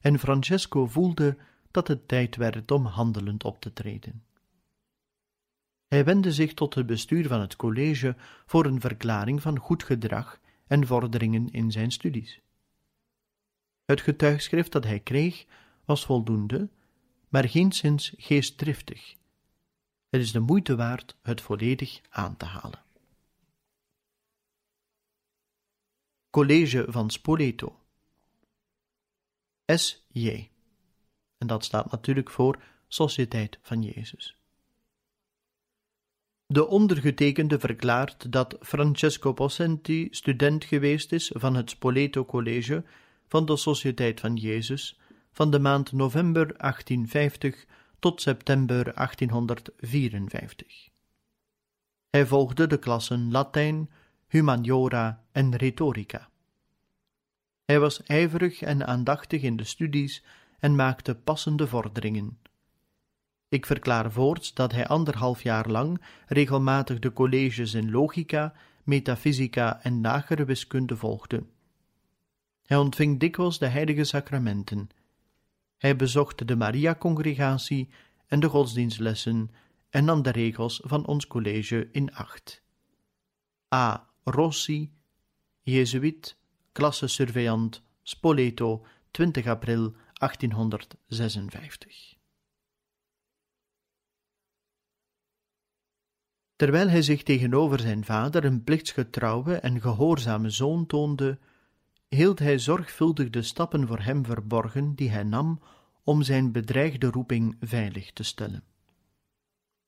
en 0.00 0.18
Francesco 0.18 0.86
voelde 0.86 1.36
dat 1.70 1.88
het 1.88 2.08
tijd 2.08 2.36
werd 2.36 2.70
om 2.70 2.86
handelend 2.86 3.44
op 3.44 3.60
te 3.60 3.72
treden. 3.72 4.24
Hij 5.86 6.04
wendde 6.04 6.32
zich 6.32 6.54
tot 6.54 6.74
het 6.74 6.86
bestuur 6.86 7.26
van 7.26 7.40
het 7.40 7.56
college 7.56 8.16
voor 8.46 8.66
een 8.66 8.80
verklaring 8.80 9.42
van 9.42 9.58
goed 9.58 9.82
gedrag 9.82 10.40
en 10.70 10.86
vorderingen 10.86 11.48
in 11.50 11.70
zijn 11.70 11.92
studies. 11.92 12.40
Het 13.84 14.00
getuigschrift 14.00 14.72
dat 14.72 14.84
hij 14.84 15.00
kreeg 15.00 15.46
was 15.84 16.04
voldoende, 16.04 16.68
maar 17.28 17.48
geenszins 17.48 18.14
geestdriftig. 18.16 19.16
Het 20.08 20.20
is 20.20 20.32
de 20.32 20.40
moeite 20.40 20.76
waard 20.76 21.16
het 21.22 21.40
volledig 21.40 22.00
aan 22.08 22.36
te 22.36 22.44
halen. 22.44 22.82
College 26.30 26.86
van 26.88 27.10
Spoleto 27.10 27.80
S.J. 29.66 30.50
En 31.38 31.46
dat 31.46 31.64
staat 31.64 31.90
natuurlijk 31.90 32.30
voor 32.30 32.62
Sociëteit 32.88 33.58
van 33.62 33.82
Jezus. 33.82 34.39
De 36.52 36.66
ondergetekende 36.66 37.58
verklaart 37.58 38.32
dat 38.32 38.56
Francesco 38.60 39.32
Possenti 39.32 40.08
student 40.10 40.64
geweest 40.64 41.12
is 41.12 41.32
van 41.34 41.54
het 41.54 41.70
Spoleto 41.70 42.24
College 42.24 42.84
van 43.26 43.46
de 43.46 43.56
Sociëteit 43.56 44.20
van 44.20 44.36
Jezus 44.36 45.00
van 45.32 45.50
de 45.50 45.58
maand 45.58 45.92
november 45.92 46.46
1850 46.46 47.66
tot 47.98 48.20
september 48.20 48.94
1854. 48.94 50.88
Hij 52.10 52.26
volgde 52.26 52.66
de 52.66 52.78
klassen 52.78 53.30
Latijn, 53.30 53.90
Humaniora 54.28 55.24
en 55.32 55.56
Rhetorica. 55.56 56.28
Hij 57.64 57.80
was 57.80 58.02
ijverig 58.02 58.62
en 58.62 58.86
aandachtig 58.86 59.42
in 59.42 59.56
de 59.56 59.64
studies 59.64 60.24
en 60.58 60.74
maakte 60.74 61.14
passende 61.14 61.66
vorderingen. 61.66 62.38
Ik 63.50 63.66
verklaar 63.66 64.12
voorts 64.12 64.54
dat 64.54 64.72
hij 64.72 64.86
anderhalf 64.86 65.42
jaar 65.42 65.68
lang 65.68 66.00
regelmatig 66.26 66.98
de 66.98 67.12
colleges 67.12 67.74
in 67.74 67.90
logica, 67.90 68.54
metafysica 68.84 69.82
en 69.82 70.00
lagere 70.00 70.44
wiskunde 70.44 70.96
volgde. 70.96 71.44
Hij 72.62 72.76
ontving 72.76 73.20
dikwijls 73.20 73.58
de 73.58 73.66
heilige 73.66 74.04
sacramenten. 74.04 74.88
Hij 75.76 75.96
bezocht 75.96 76.48
de 76.48 76.56
Maria-congregatie 76.56 77.88
en 78.26 78.40
de 78.40 78.48
godsdienstlessen 78.48 79.50
en 79.88 80.04
nam 80.04 80.22
de 80.22 80.30
regels 80.30 80.80
van 80.84 81.06
ons 81.06 81.26
college 81.26 81.88
in 81.92 82.14
acht. 82.14 82.62
A. 83.74 84.08
Rossi, 84.24 84.92
Jezuïet, 85.60 86.36
klasse 86.72 87.06
surveillant, 87.06 87.82
Spoleto, 88.02 88.86
20 89.10 89.46
april 89.46 89.94
1856. 90.12 92.19
Terwijl 96.60 96.88
hij 96.88 97.02
zich 97.02 97.22
tegenover 97.22 97.80
zijn 97.80 98.04
vader 98.04 98.44
een 98.44 98.64
plichtsgetrouwe 98.64 99.54
en 99.54 99.80
gehoorzame 99.80 100.50
zoon 100.50 100.86
toonde, 100.86 101.38
hield 102.08 102.38
hij 102.38 102.58
zorgvuldig 102.58 103.30
de 103.30 103.42
stappen 103.42 103.86
voor 103.86 104.00
hem 104.00 104.24
verborgen 104.24 104.94
die 104.94 105.10
hij 105.10 105.22
nam 105.22 105.60
om 106.04 106.22
zijn 106.22 106.52
bedreigde 106.52 107.06
roeping 107.06 107.56
veilig 107.60 108.12
te 108.12 108.22
stellen. 108.22 108.62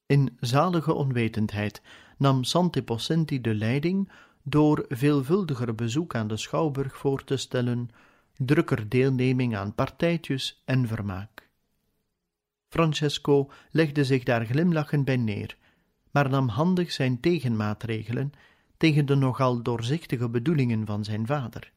In 0.06 0.36
zalige 0.40 0.92
onwetendheid 0.92 1.82
nam 2.18 2.44
Santi 2.44 2.82
Possenti 2.82 3.40
de 3.40 3.54
leiding 3.54 4.12
door 4.42 4.84
veelvuldiger 4.88 5.74
bezoek 5.74 6.14
aan 6.14 6.28
de 6.28 6.36
schouwburg 6.36 6.96
voor 6.96 7.24
te 7.24 7.36
stellen, 7.36 7.88
drukker 8.36 8.88
deelneming 8.88 9.56
aan 9.56 9.74
partijtjes 9.74 10.62
en 10.64 10.86
vermaak. 10.86 11.50
Francesco 12.68 13.50
legde 13.70 14.04
zich 14.04 14.22
daar 14.22 14.46
glimlachend 14.46 15.04
bij 15.04 15.16
neer, 15.16 15.56
maar 16.12 16.30
nam 16.30 16.48
handig 16.48 16.92
zijn 16.92 17.20
tegenmaatregelen 17.20 18.32
tegen 18.76 19.06
de 19.06 19.14
nogal 19.14 19.62
doorzichtige 19.62 20.28
bedoelingen 20.28 20.86
van 20.86 21.04
zijn 21.04 21.26
vader. 21.26 21.72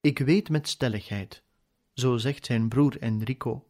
Ik 0.00 0.18
weet 0.18 0.48
met 0.48 0.68
stelligheid, 0.68 1.42
zo 1.92 2.16
zegt 2.16 2.46
zijn 2.46 2.68
broer 2.68 3.00
Enrico, 3.00 3.66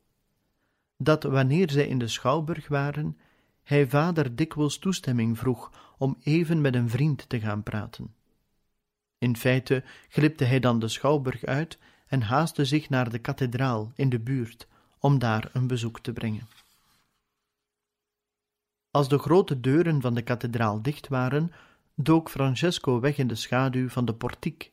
dat 0.97 1.23
wanneer 1.23 1.71
zij 1.71 1.87
in 1.87 1.99
de 1.99 2.09
schouwburg 2.09 2.69
waren, 2.69 3.19
hij 3.63 3.89
vader 3.89 4.37
dikwijls 4.37 4.79
toestemming 4.79 5.39
vroeg 5.39 5.95
om 5.99 6.17
even 6.23 6.61
met 6.61 6.75
een 6.75 6.91
vriend 6.91 7.29
te 7.29 7.41
gaan 7.41 7.63
praten. 7.63 8.15
In 9.19 9.37
feite 9.37 9.85
glipte 10.09 10.45
hij 10.45 10.61
dan 10.61 10.79
de 10.79 10.89
schouwburg 10.89 11.45
uit 11.45 11.79
en 12.07 12.23
haastte 12.23 12.65
zich 12.65 12.89
naar 12.89 13.11
de 13.11 13.19
kathedraal 13.19 13.93
in 13.95 14.09
de 14.09 14.21
buurt 14.21 14.67
om 14.99 15.19
daar 15.19 15.51
een 15.53 15.67
bezoek 15.67 16.01
te 16.01 16.13
brengen. 16.13 16.49
Als 18.93 19.09
de 19.09 19.19
grote 19.19 19.61
deuren 19.61 20.01
van 20.01 20.15
de 20.15 20.23
kathedraal 20.23 20.83
dicht 20.83 21.09
waren, 21.09 21.53
dook 21.95 22.31
Francesco 22.31 23.01
weg 23.01 23.19
in 23.19 23.27
de 23.27 23.35
schaduw 23.35 23.89
van 23.89 24.05
de 24.05 24.15
portiek 24.15 24.73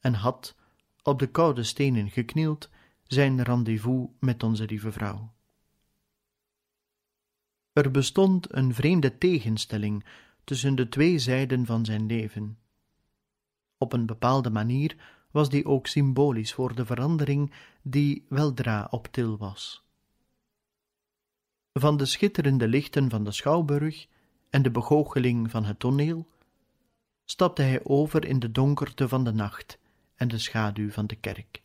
en 0.00 0.14
had, 0.14 0.56
op 1.02 1.18
de 1.18 1.26
koude 1.26 1.62
stenen 1.62 2.10
geknield, 2.10 2.70
zijn 3.06 3.42
rendezvous 3.42 4.08
met 4.20 4.42
onze 4.42 4.64
lieve 4.64 4.92
vrouw. 4.92 5.32
Er 7.72 7.90
bestond 7.90 8.54
een 8.54 8.74
vreemde 8.74 9.18
tegenstelling 9.18 10.04
tussen 10.44 10.74
de 10.74 10.88
twee 10.88 11.18
zijden 11.18 11.66
van 11.66 11.84
zijn 11.84 12.06
leven. 12.06 12.58
Op 13.78 13.92
een 13.92 14.06
bepaalde 14.06 14.50
manier 14.50 14.96
was 15.30 15.48
die 15.48 15.64
ook 15.64 15.86
symbolisch 15.86 16.54
voor 16.54 16.74
de 16.74 16.86
verandering 16.86 17.52
die 17.82 18.26
weldra 18.28 18.86
op 18.90 19.06
til 19.06 19.36
was. 19.38 19.83
Van 21.80 21.96
de 21.96 22.04
schitterende 22.04 22.68
lichten 22.68 23.10
van 23.10 23.24
de 23.24 23.32
schouwburg 23.32 24.06
en 24.50 24.62
de 24.62 24.70
begoocheling 24.70 25.50
van 25.50 25.64
het 25.64 25.78
toneel 25.78 26.28
stapte 27.24 27.62
hij 27.62 27.84
over 27.84 28.24
in 28.24 28.38
de 28.38 28.50
donkerte 28.50 29.08
van 29.08 29.24
de 29.24 29.32
nacht 29.32 29.78
en 30.14 30.28
de 30.28 30.38
schaduw 30.38 30.90
van 30.90 31.06
de 31.06 31.16
kerk. 31.16 31.62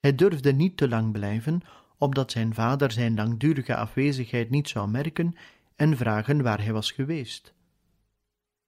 Hij 0.00 0.14
durfde 0.14 0.52
niet 0.52 0.76
te 0.76 0.88
lang 0.88 1.12
blijven, 1.12 1.60
opdat 1.98 2.30
zijn 2.30 2.54
vader 2.54 2.92
zijn 2.92 3.14
langdurige 3.14 3.76
afwezigheid 3.76 4.50
niet 4.50 4.68
zou 4.68 4.88
merken 4.88 5.34
en 5.76 5.96
vragen 5.96 6.42
waar 6.42 6.62
hij 6.62 6.72
was 6.72 6.90
geweest. 6.90 7.54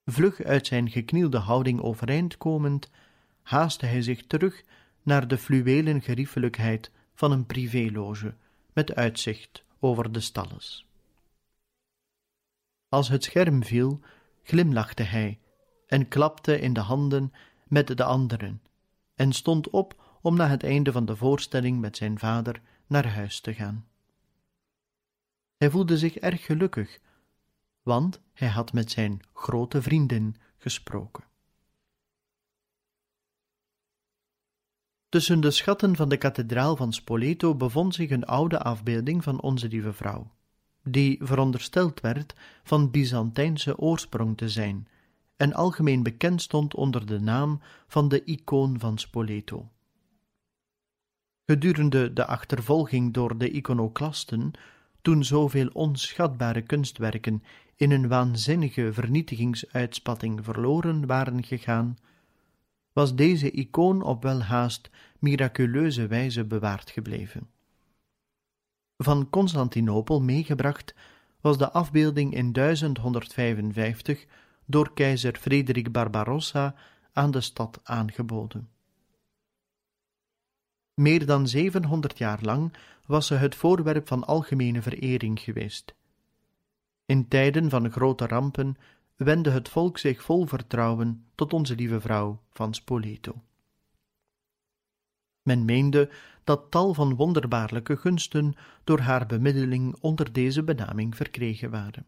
Vlug 0.05 0.43
uit 0.43 0.67
zijn 0.67 0.91
geknielde 0.91 1.39
houding 1.39 1.81
overeind 1.81 2.37
komend, 2.37 2.91
haastte 3.43 3.87
hij 3.87 4.03
zich 4.03 4.27
terug 4.27 4.65
naar 5.03 5.29
de 5.29 5.39
fluwelen 5.39 6.03
geriefelijkheid 6.03 6.91
van 7.15 7.33
een 7.33 7.47
privéloge 7.47 8.35
met 8.73 8.95
uitzicht 8.95 9.65
over 9.81 10.13
de 10.13 10.21
stalles. 10.21 10.87
Als 12.89 13.09
het 13.09 13.25
scherm 13.25 13.65
viel, 13.65 14.01
glimlachte 14.43 15.03
hij 15.03 15.41
en 15.87 16.09
klapte 16.09 16.61
in 16.61 16.73
de 16.73 16.81
handen 16.81 17.33
met 17.67 17.97
de 17.97 18.05
anderen 18.05 18.63
en 19.15 19.33
stond 19.33 19.71
op 19.71 20.19
om 20.21 20.37
na 20.37 20.49
het 20.49 20.63
einde 20.63 20.93
van 20.93 21.05
de 21.05 21.17
voorstelling 21.17 21.81
met 21.81 21.97
zijn 21.97 22.19
vader 22.19 22.61
naar 22.87 23.07
huis 23.07 23.41
te 23.41 23.55
gaan. 23.55 23.87
Hij 25.57 25.71
voelde 25.71 25.99
zich 25.99 26.17
erg 26.17 26.45
gelukkig, 26.45 26.99
want 27.83 28.21
hij 28.33 28.49
had 28.49 28.73
met 28.73 28.91
zijn 28.91 29.21
grote 29.33 29.83
vriendin 29.83 30.37
gesproken. 30.57 31.25
Tussen 35.13 35.41
de 35.41 35.51
schatten 35.51 35.97
van 35.97 36.09
de 36.09 36.17
kathedraal 36.17 36.77
van 36.77 36.93
Spoleto 36.93 37.55
bevond 37.55 37.95
zich 37.95 38.11
een 38.11 38.25
oude 38.25 38.59
afbeelding 38.59 39.23
van 39.23 39.41
Onze 39.41 39.69
Lieve 39.69 39.93
Vrouw, 39.93 40.31
die 40.83 41.19
verondersteld 41.23 42.01
werd 42.01 42.35
van 42.63 42.91
Byzantijnse 42.91 43.79
oorsprong 43.79 44.37
te 44.37 44.49
zijn 44.49 44.89
en 45.37 45.53
algemeen 45.53 46.03
bekend 46.03 46.43
stond 46.43 46.75
onder 46.75 47.07
de 47.07 47.21
naam 47.21 47.61
van 47.87 48.09
de 48.09 48.25
icoon 48.25 48.79
van 48.79 48.99
Spoleto. 48.99 49.69
Gedurende 51.47 52.13
de 52.13 52.27
achtervolging 52.27 53.13
door 53.13 53.39
de 53.39 53.51
iconoclasten, 53.51 54.51
toen 55.03 55.25
zoveel 55.25 55.69
onschatbare 55.73 56.63
kunstwerken 56.63 57.43
in 57.77 57.91
een 57.91 58.09
waanzinnige 58.09 58.93
vernietigingsuitspatting 58.93 60.45
verloren 60.45 61.07
waren 61.07 61.45
gegaan, 61.45 61.97
was 62.93 63.15
deze 63.15 63.51
icoon 63.51 64.03
op 64.03 64.23
welhaast 64.23 64.91
miraculeuze 65.19 66.07
wijze 66.07 66.45
bewaard 66.45 66.91
gebleven. 66.91 67.51
Van 68.97 69.31
Constantinopel 69.31 70.21
meegebracht 70.21 70.95
was 71.41 71.59
de 71.59 71.73
afbeelding 71.73 72.35
in 72.35 72.53
1155 72.53 74.27
door 74.65 74.93
keizer 74.95 75.37
Frederik 75.37 75.93
Barbarossa 75.93 76.75
aan 77.13 77.31
de 77.31 77.41
stad 77.41 77.81
aangeboden. 77.83 78.69
Meer 80.95 81.27
dan 81.27 81.49
zevenhonderd 81.49 82.19
jaar 82.19 82.39
lang 82.43 82.73
was 83.07 83.27
ze 83.27 83.35
het 83.35 83.55
voorwerp 83.55 84.09
van 84.09 84.25
algemene 84.25 84.83
verering 84.83 85.41
geweest. 85.41 85.95
In 87.07 87.29
tijden 87.29 87.71
van 87.71 87.91
grote 87.91 88.27
rampen 88.27 88.77
wendde 89.17 89.51
het 89.51 89.69
volk 89.69 89.99
zich 89.99 90.23
vol 90.23 90.47
vertrouwen 90.47 91.27
tot 91.35 91.53
onze 91.53 91.75
lieve 91.75 92.01
vrouw 92.01 92.43
van 92.51 92.75
Spoleto. 92.75 93.43
Men 95.43 95.65
meende 95.65 96.11
dat 96.45 96.71
tal 96.71 96.95
van 96.95 97.15
wonderbaarlijke 97.15 97.97
gunsten 97.97 98.55
door 98.85 98.99
haar 98.99 99.27
bemiddeling 99.27 99.97
onder 100.01 100.33
deze 100.33 100.63
benaming 100.63 101.17
verkregen 101.17 101.71
waren. 101.71 102.07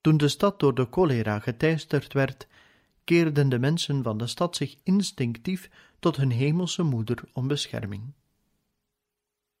Toen 0.00 0.16
de 0.16 0.28
stad 0.28 0.60
door 0.60 0.74
de 0.74 0.86
cholera 0.90 1.38
geteisterd 1.38 2.12
werd, 2.12 2.46
keerden 3.04 3.48
de 3.48 3.58
mensen 3.58 4.02
van 4.02 4.18
de 4.18 4.26
stad 4.26 4.56
zich 4.56 4.76
instinctief 4.82 5.70
tot 5.98 6.16
hun 6.16 6.30
hemelse 6.30 6.82
moeder 6.82 7.24
om 7.32 7.48
bescherming. 7.48 8.12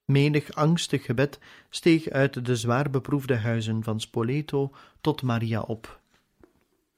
Menig 0.04 0.52
angstig 0.52 1.04
gebed 1.04 1.38
steeg 1.70 2.08
uit 2.08 2.46
de 2.46 2.56
zwaar 2.56 2.90
beproefde 2.90 3.36
huizen 3.36 3.82
van 3.82 4.00
Spoleto 4.00 4.74
tot 5.00 5.22
Maria 5.22 5.60
op. 5.60 6.00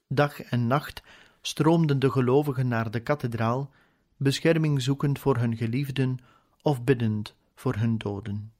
Dag 0.07 0.41
en 0.41 0.67
nacht 0.67 1.03
stroomden 1.41 1.99
de 1.99 2.11
gelovigen 2.11 2.67
naar 2.67 2.91
de 2.91 2.99
kathedraal, 2.99 3.69
bescherming 4.17 4.81
zoekend 4.81 5.19
voor 5.19 5.37
hun 5.37 5.57
geliefden 5.57 6.17
of 6.61 6.83
biddend 6.83 7.35
voor 7.55 7.75
hun 7.75 7.97
doden. 7.97 8.51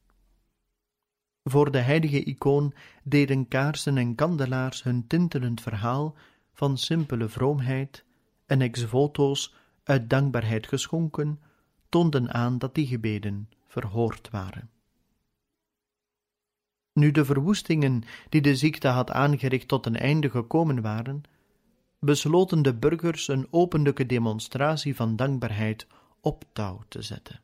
Voor 1.44 1.72
de 1.72 1.80
heilige 1.80 2.24
icoon 2.24 2.74
deden 3.04 3.48
kaarsen 3.48 3.98
en 3.98 4.16
kandelaars 4.16 4.84
hun 4.84 5.08
tintelend 5.08 5.62
verhaal 5.62 6.16
van 6.54 6.78
simpele 6.78 7.28
vroomheid 7.28 8.04
en 8.46 8.62
ex-voto's 8.62 9.54
uit 9.84 10.10
dankbaarheid 10.10 10.68
geschonken, 10.68 11.40
toonden 11.90 12.34
aan 12.34 12.58
dat 12.58 12.76
die 12.76 12.88
gebeden 12.88 13.50
verhoord 13.82 14.30
waren. 14.30 14.70
Nu 16.94 17.12
de 17.12 17.26
verwoestingen 17.26 18.04
die 18.30 18.42
de 18.42 18.56
ziekte 18.56 18.88
had 18.88 19.12
aangericht 19.12 19.68
tot 19.68 19.86
een 19.86 19.96
einde 19.96 20.30
gekomen 20.30 20.82
waren, 20.82 21.24
besloten 22.00 22.62
de 22.62 22.74
burgers 22.74 23.28
een 23.28 23.48
openlijke 23.50 24.06
demonstratie 24.06 24.96
van 24.96 25.16
dankbaarheid 25.16 25.88
op 26.22 26.44
touw 26.54 26.82
te 26.88 27.02
zetten. 27.02 27.42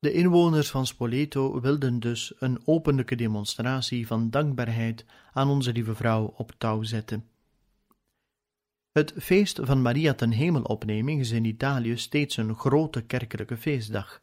De 0.00 0.12
inwoners 0.12 0.70
van 0.70 0.86
Spoleto 0.86 1.60
wilden 1.60 2.00
dus 2.00 2.34
een 2.38 2.60
openlijke 2.64 3.14
demonstratie 3.14 4.06
van 4.06 4.30
dankbaarheid 4.30 5.04
aan 5.32 5.48
onze 5.48 5.72
lieve 5.72 5.94
vrouw 5.94 6.34
op 6.36 6.52
touw 6.58 6.82
zetten. 6.82 7.28
Het 8.92 9.14
feest 9.16 9.60
van 9.62 9.82
Maria 9.82 10.14
ten 10.14 10.30
hemelopneming 10.30 11.20
is 11.20 11.30
in 11.30 11.44
Italië 11.44 11.96
steeds 11.96 12.36
een 12.36 12.54
grote 12.54 13.02
kerkelijke 13.02 13.56
feestdag. 13.56 14.20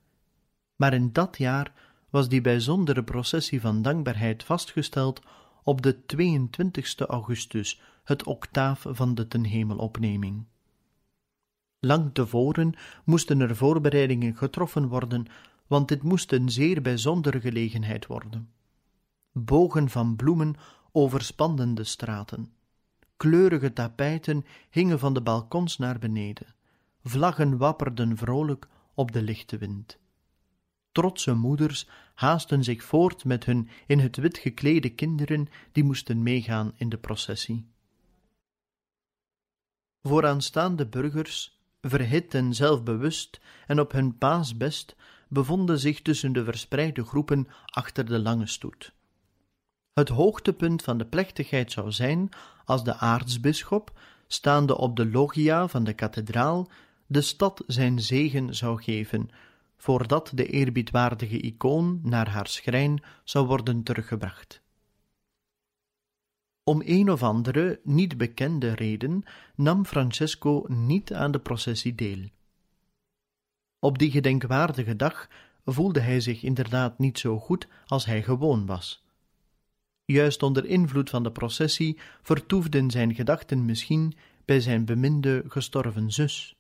Maar 0.76 0.94
in 0.94 1.12
dat 1.12 1.38
jaar 1.38 1.74
was 2.10 2.30
die 2.30 2.42
bijzondere 2.42 3.04
processie 3.04 3.62
van 3.62 3.82
dankbaarheid 3.82 4.44
vastgesteld 4.44 5.22
op 5.64 5.82
de 5.82 6.06
22 6.06 7.00
augustus, 7.00 7.82
het 8.04 8.24
octaaf 8.24 8.86
van 8.90 9.16
de 9.16 9.28
ten 9.28 9.44
hemelopneming. 9.44 10.46
Lang 11.80 12.14
tevoren 12.14 12.74
moesten 13.04 13.40
er 13.40 13.56
voorbereidingen 13.56 14.36
getroffen 14.36 14.88
worden, 14.88 15.26
want 15.68 15.88
dit 15.88 16.04
moest 16.04 16.32
een 16.32 16.50
zeer 16.50 16.82
bijzondere 16.82 17.42
gelegenheid 17.42 18.06
worden. 18.06 18.50
Bogen 19.32 19.90
van 19.90 20.16
bloemen 20.16 20.56
overspanden 20.92 21.76
de 21.76 21.84
straten. 21.84 22.52
Kleurige 23.18 23.74
tapijten 23.74 24.46
hingen 24.70 25.00
van 25.00 25.14
de 25.14 25.22
balkons 25.22 25.78
naar 25.78 26.00
beneden. 26.00 26.56
Vlaggen 27.04 27.58
wapperden 27.58 28.18
vrolijk 28.18 28.68
op 28.94 29.12
de 29.12 29.22
lichte 29.22 29.58
wind. 29.58 29.98
Trotse 30.92 31.34
moeders 31.34 31.88
haasten 32.14 32.64
zich 32.64 32.84
voort 32.84 33.26
met 33.26 33.46
hun 33.46 33.70
in 33.88 34.00
het 34.00 34.18
wit 34.18 34.38
geklede 34.38 34.90
kinderen 34.90 35.48
die 35.72 35.84
moesten 35.84 36.24
meegaan 36.24 36.74
in 36.78 36.90
de 36.90 36.98
processie. 36.98 37.68
Vooraanstaande 40.02 40.88
burgers, 40.88 41.60
verhit 41.82 42.34
en 42.34 42.54
zelfbewust 42.54 43.40
en 43.68 43.80
op 43.80 43.92
hun 43.92 44.18
paasbest, 44.18 44.96
bevonden 45.28 45.80
zich 45.80 46.02
tussen 46.02 46.34
de 46.34 46.44
verspreide 46.44 47.04
groepen 47.04 47.48
achter 47.66 48.06
de 48.06 48.20
lange 48.20 48.48
stoet. 48.48 48.94
Het 49.94 50.10
hoogtepunt 50.10 50.82
van 50.82 50.98
de 50.98 51.06
plechtigheid 51.06 51.72
zou 51.72 51.92
zijn 51.92 52.30
als 52.66 52.84
de 52.84 52.96
aartsbisschop, 52.96 54.00
staande 54.28 54.78
op 54.78 54.96
de 54.96 55.06
loggia 55.06 55.68
van 55.68 55.84
de 55.84 55.94
kathedraal, 55.94 56.70
de 57.08 57.22
stad 57.22 57.64
zijn 57.68 58.00
zegen 58.00 58.56
zou 58.56 58.84
geven, 58.84 59.30
voordat 59.78 60.32
de 60.34 60.46
eerbiedwaardige 60.46 61.42
icoon 61.42 62.00
naar 62.04 62.30
haar 62.30 62.48
schrijn 62.48 63.04
zou 63.24 63.48
worden 63.48 63.84
teruggebracht. 63.84 64.62
Om 66.64 66.82
een 66.86 67.12
of 67.12 67.24
andere 67.24 67.80
niet 67.84 68.18
bekende 68.18 68.74
reden 68.74 69.24
nam 69.56 69.86
Francesco 69.86 70.66
niet 70.68 71.14
aan 71.14 71.32
de 71.32 71.40
processie 71.40 71.96
deel. 71.96 72.30
Op 73.86 73.98
die 73.98 74.12
gedenkwaardige 74.12 74.96
dag 74.96 75.28
voelde 75.66 76.00
hij 76.00 76.20
zich 76.20 76.44
inderdaad 76.44 77.00
niet 77.00 77.20
zo 77.20 77.40
goed 77.40 77.68
als 77.86 78.06
hij 78.06 78.24
gewoon 78.24 78.66
was. 78.66 79.04
Juist 80.06 80.44
onder 80.44 80.66
invloed 80.66 81.10
van 81.10 81.24
de 81.24 81.32
processie 81.32 82.00
vertoefden 82.22 82.92
zijn 82.92 83.16
gedachten 83.16 83.66
misschien 83.66 84.14
bij 84.46 84.60
zijn 84.60 84.86
beminde 84.86 85.44
gestorven 85.48 86.12
zus, 86.12 86.56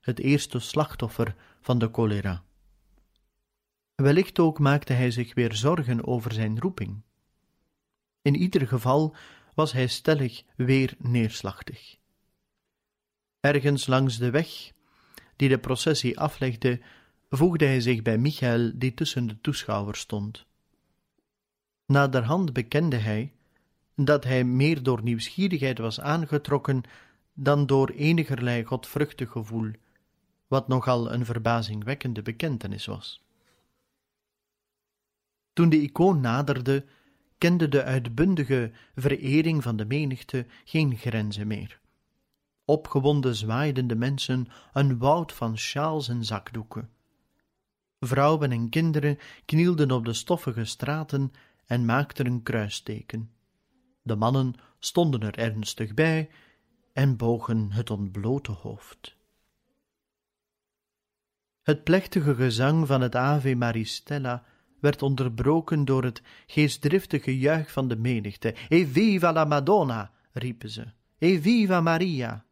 het 0.00 0.18
eerste 0.18 0.58
slachtoffer 0.58 1.34
van 1.60 1.78
de 1.78 1.88
cholera. 1.92 2.42
Wellicht 3.94 4.38
ook 4.38 4.58
maakte 4.58 4.92
hij 4.92 5.10
zich 5.10 5.34
weer 5.34 5.54
zorgen 5.54 6.06
over 6.06 6.32
zijn 6.32 6.60
roeping. 6.60 7.02
In 8.22 8.34
ieder 8.34 8.68
geval 8.68 9.16
was 9.54 9.72
hij 9.72 9.86
stellig 9.86 10.42
weer 10.56 10.94
neerslachtig. 10.98 11.96
Ergens 13.40 13.86
langs 13.86 14.18
de 14.18 14.30
weg 14.30 14.72
die 15.36 15.48
de 15.48 15.58
processie 15.58 16.18
aflegde, 16.18 16.80
voegde 17.30 17.64
hij 17.64 17.80
zich 17.80 18.02
bij 18.02 18.18
Michael, 18.18 18.72
die 18.74 18.94
tussen 18.94 19.26
de 19.26 19.40
toeschouwers 19.40 20.00
stond. 20.00 20.46
Naderhand 21.86 22.52
bekende 22.52 22.96
hij 22.96 23.32
dat 23.96 24.24
hij 24.24 24.44
meer 24.44 24.82
door 24.82 25.02
nieuwsgierigheid 25.02 25.78
was 25.78 26.00
aangetrokken 26.00 26.82
dan 27.32 27.66
door 27.66 27.90
enigerlei 27.90 28.64
godvruchtig 28.64 29.30
gevoel, 29.30 29.70
wat 30.46 30.68
nogal 30.68 31.12
een 31.12 31.24
verbazingwekkende 31.24 32.22
bekentenis 32.22 32.86
was. 32.86 33.22
Toen 35.52 35.68
de 35.68 35.80
icoon 35.80 36.20
naderde, 36.20 36.84
kende 37.38 37.68
de 37.68 37.82
uitbundige 37.82 38.70
verering 38.94 39.62
van 39.62 39.76
de 39.76 39.84
menigte 39.84 40.46
geen 40.64 40.96
grenzen 40.96 41.46
meer. 41.46 41.80
Opgewonden 42.64 43.34
zwaaiden 43.34 43.86
de 43.86 43.96
mensen 43.96 44.46
een 44.72 44.98
woud 44.98 45.32
van 45.32 45.58
sjaals 45.58 46.08
en 46.08 46.24
zakdoeken. 46.24 46.90
Vrouwen 48.00 48.52
en 48.52 48.68
kinderen 48.68 49.18
knielden 49.44 49.90
op 49.90 50.04
de 50.04 50.12
stoffige 50.12 50.64
straten 50.64 51.32
en 51.66 51.84
maakten 51.84 52.26
een 52.26 52.42
kruisteken. 52.42 53.30
De 54.02 54.16
mannen 54.16 54.54
stonden 54.78 55.20
er 55.20 55.38
ernstig 55.38 55.94
bij 55.94 56.30
en 56.92 57.16
bogen 57.16 57.72
het 57.72 57.90
ontblote 57.90 58.52
hoofd. 58.52 59.16
Het 61.62 61.84
plechtige 61.84 62.34
gezang 62.34 62.86
van 62.86 63.00
het 63.00 63.14
Ave 63.14 63.54
Maristella 63.54 64.44
werd 64.80 65.02
onderbroken 65.02 65.84
door 65.84 66.04
het 66.04 66.22
geestdriftige 66.46 67.38
juich 67.38 67.72
van 67.72 67.88
de 67.88 67.96
menigte. 67.96 68.54
E 68.68 68.86
viva 68.86 69.32
la 69.32 69.44
Madonna! 69.44 70.12
riepen 70.32 70.70
ze. 70.70 70.86
E 71.18 71.40
viva 71.40 71.80
Maria! 71.80 72.43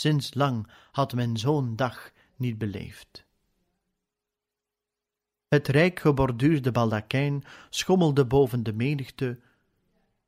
Sinds 0.00 0.34
lang 0.34 0.66
had 0.90 1.14
men 1.14 1.36
zo'n 1.36 1.76
dag 1.76 2.12
niet 2.36 2.58
beleefd. 2.58 3.24
Het 5.48 5.68
rijk 5.68 6.00
geborduurde 6.00 6.72
baldakijn 6.72 7.44
schommelde 7.70 8.24
boven 8.24 8.62
de 8.62 8.72
menigte, 8.72 9.40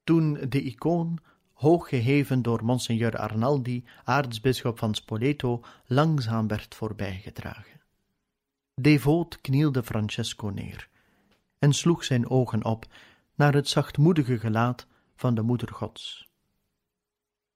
toen 0.05 0.33
de 0.49 0.63
icoon, 0.63 1.19
hoog 1.53 1.89
geheven 1.89 2.43
door 2.43 2.65
Monseigneur 2.65 3.19
Arnaldi, 3.19 3.85
aartsbisschop 4.05 4.79
van 4.79 4.95
Spoleto, 4.95 5.65
langzaam 5.87 6.49
werd 6.49 6.75
voorbijgedragen. 6.75 7.81
Devoot 8.75 9.41
knielde 9.41 9.83
Francesco 9.83 10.49
neer 10.49 10.89
en 11.59 11.73
sloeg 11.73 12.05
zijn 12.05 12.31
ogen 12.31 12.65
op 12.65 12.87
naar 13.35 13.55
het 13.55 13.69
zachtmoedige 13.69 14.39
gelaat 14.39 14.87
van 15.17 15.35
de 15.35 15.43
Moeder 15.43 15.69
Gods. 15.69 16.31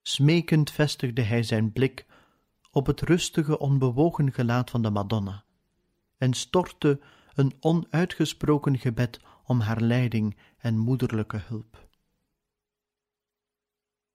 Smekend 0.01 0.71
vestigde 0.71 1.21
hij 1.21 1.43
zijn 1.43 1.71
blik 1.71 2.05
op 2.77 2.85
het 2.85 3.01
rustige, 3.01 3.59
onbewogen 3.59 4.33
gelaat 4.33 4.69
van 4.69 4.81
de 4.81 4.89
Madonna 4.89 5.43
en 6.17 6.33
stortte 6.33 6.99
een 7.33 7.53
onuitgesproken 7.59 8.77
gebed 8.77 9.19
om 9.43 9.59
haar 9.59 9.81
leiding 9.81 10.37
en 10.57 10.77
moederlijke 10.77 11.37
hulp. 11.37 11.87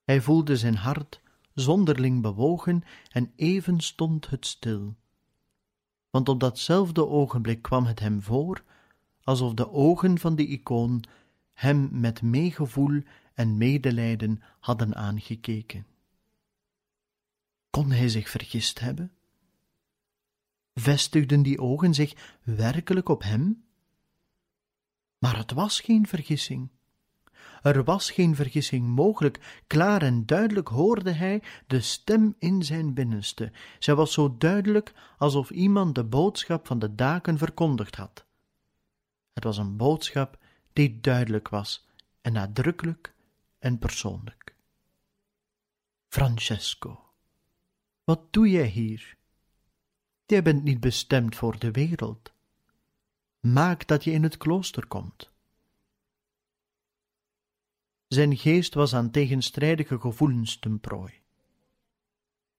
Hij 0.05 0.21
voelde 0.21 0.57
zijn 0.57 0.77
hart 0.77 1.21
zonderling 1.55 2.23
bewogen 2.23 2.83
en 3.11 3.33
even 3.37 3.81
stond 3.81 4.31
het 4.31 4.47
stil. 4.47 4.95
Want 6.11 6.29
op 6.29 6.41
datzelfde 6.41 7.07
ogenblik 7.07 7.63
kwam 7.63 7.85
het 7.85 8.01
hem 8.01 8.23
voor 8.23 8.63
alsof 9.23 9.55
de 9.55 9.71
ogen 9.71 10.19
van 10.19 10.37
de 10.37 10.47
icoon 10.47 11.05
hem 11.53 11.89
met 11.93 12.23
meegevoel 12.23 13.03
en 13.35 13.57
medelijden 13.57 14.43
hadden 14.61 14.95
aangekeken. 14.95 15.92
Kon 17.73 17.91
hij 17.91 18.09
zich 18.09 18.29
vergist 18.31 18.81
hebben? 18.81 19.13
Vestigden 20.75 21.43
die 21.43 21.61
ogen 21.61 21.95
zich 21.95 22.39
werkelijk 22.43 23.09
op 23.09 23.23
hem? 23.23 23.65
Maar 25.19 25.37
het 25.37 25.53
was 25.53 25.81
geen 25.81 26.07
vergissing. 26.07 26.69
Er 27.63 27.85
was 27.85 28.11
geen 28.11 28.35
vergissing 28.35 28.87
mogelijk. 28.87 29.63
Klaar 29.67 30.03
en 30.03 30.27
duidelijk 30.27 30.69
hoorde 30.69 31.11
hij 31.11 31.43
de 31.67 31.81
stem 31.81 32.35
in 32.39 32.63
zijn 32.63 32.95
binnenste. 32.95 33.53
Zij 33.79 33.95
was 33.95 34.13
zo 34.13 34.37
duidelijk 34.39 34.93
alsof 35.19 35.51
iemand 35.51 35.95
de 35.95 36.05
boodschap 36.05 36.67
van 36.67 36.79
de 36.79 36.95
daken 36.95 37.39
verkondigd 37.39 37.97
had. 37.97 38.25
Het 39.33 39.45
was 39.45 39.59
een 39.59 39.77
boodschap 39.77 40.39
die 40.73 41.01
duidelijk 41.01 41.49
was 41.49 41.89
en 42.21 42.33
nadrukkelijk 42.33 43.15
en 43.59 43.79
persoonlijk. 43.79 44.55
Francesco, 46.09 47.02
wat 48.05 48.33
doe 48.33 48.51
jij 48.51 48.67
hier? 48.67 49.17
Jij 50.27 50.43
bent 50.43 50.63
niet 50.63 50.81
bestemd 50.81 51.37
voor 51.37 51.59
de 51.59 51.71
wereld. 51.71 52.33
Maak 53.41 53.87
dat 53.87 54.05
je 54.05 54.11
in 54.11 54.23
het 54.23 54.37
klooster 54.37 54.87
komt. 54.87 55.33
Zijn 58.09 58.37
geest 58.37 58.75
was 58.75 58.95
aan 58.95 59.11
tegenstrijdige 59.11 60.01
gevoelens 60.01 60.59
ten 60.59 60.81
prooi. 60.81 61.21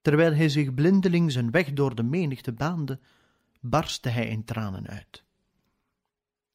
Terwijl 0.02 0.34
hij 0.34 0.48
zich 0.48 0.74
blindelings 0.74 1.34
een 1.34 1.50
weg 1.50 1.72
door 1.72 1.94
de 1.94 2.02
menigte 2.02 2.52
baande, 2.52 3.00
barstte 3.60 4.08
hij 4.08 4.28
in 4.28 4.44
tranen 4.44 4.86
uit. 4.86 5.24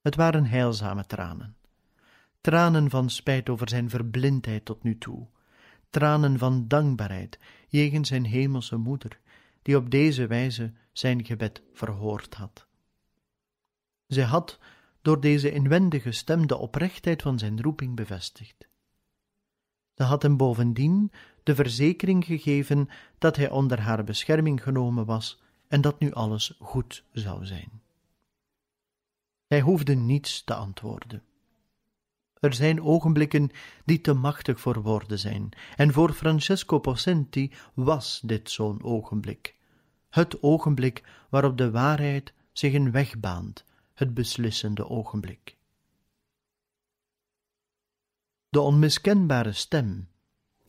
Het 0.01 0.15
waren 0.15 0.45
heilzame 0.45 1.05
tranen, 1.05 1.57
tranen 2.41 2.89
van 2.89 3.09
spijt 3.09 3.49
over 3.49 3.69
zijn 3.69 3.89
verblindheid 3.89 4.65
tot 4.65 4.83
nu 4.83 4.97
toe, 4.97 5.27
tranen 5.89 6.37
van 6.37 6.67
dankbaarheid 6.67 7.39
jegens 7.67 8.07
zijn 8.07 8.25
hemelse 8.25 8.77
moeder, 8.77 9.19
die 9.61 9.77
op 9.77 9.89
deze 9.89 10.27
wijze 10.27 10.73
zijn 10.91 11.25
gebed 11.25 11.61
verhoord 11.73 12.33
had. 12.35 12.67
Zij 14.07 14.23
had 14.23 14.59
door 15.01 15.21
deze 15.21 15.51
inwendige 15.51 16.11
stem 16.11 16.47
de 16.47 16.57
oprechtheid 16.57 17.21
van 17.21 17.39
zijn 17.39 17.61
roeping 17.61 17.95
bevestigd. 17.95 18.67
Ze 19.93 20.03
had 20.03 20.21
hem 20.21 20.37
bovendien 20.37 21.11
de 21.43 21.55
verzekering 21.55 22.25
gegeven 22.25 22.89
dat 23.17 23.35
hij 23.35 23.49
onder 23.49 23.81
haar 23.81 24.03
bescherming 24.03 24.63
genomen 24.63 25.05
was 25.05 25.41
en 25.67 25.81
dat 25.81 25.99
nu 25.99 26.11
alles 26.11 26.55
goed 26.59 27.03
zou 27.11 27.45
zijn. 27.45 27.81
Hij 29.47 29.61
hoefde 29.61 29.95
niets 29.95 30.43
te 30.43 30.53
antwoorden. 30.53 31.23
Er 32.39 32.53
zijn 32.53 32.83
ogenblikken 32.83 33.49
die 33.85 34.01
te 34.01 34.13
machtig 34.13 34.59
voor 34.59 34.81
woorden 34.81 35.19
zijn, 35.19 35.49
en 35.75 35.93
voor 35.93 36.13
Francesco 36.13 36.79
Possenti 36.79 37.53
was 37.73 38.21
dit 38.23 38.51
zo'n 38.51 38.83
ogenblik. 38.83 39.55
Het 40.09 40.43
ogenblik 40.43 41.03
waarop 41.29 41.57
de 41.57 41.71
waarheid 41.71 42.33
zich 42.51 42.73
een 42.73 42.91
weg 42.91 43.19
baant, 43.19 43.65
het 43.93 44.13
beslissende 44.13 44.89
ogenblik. 44.89 45.57
De 48.49 48.59
onmiskenbare 48.59 49.51
stem, 49.53 50.07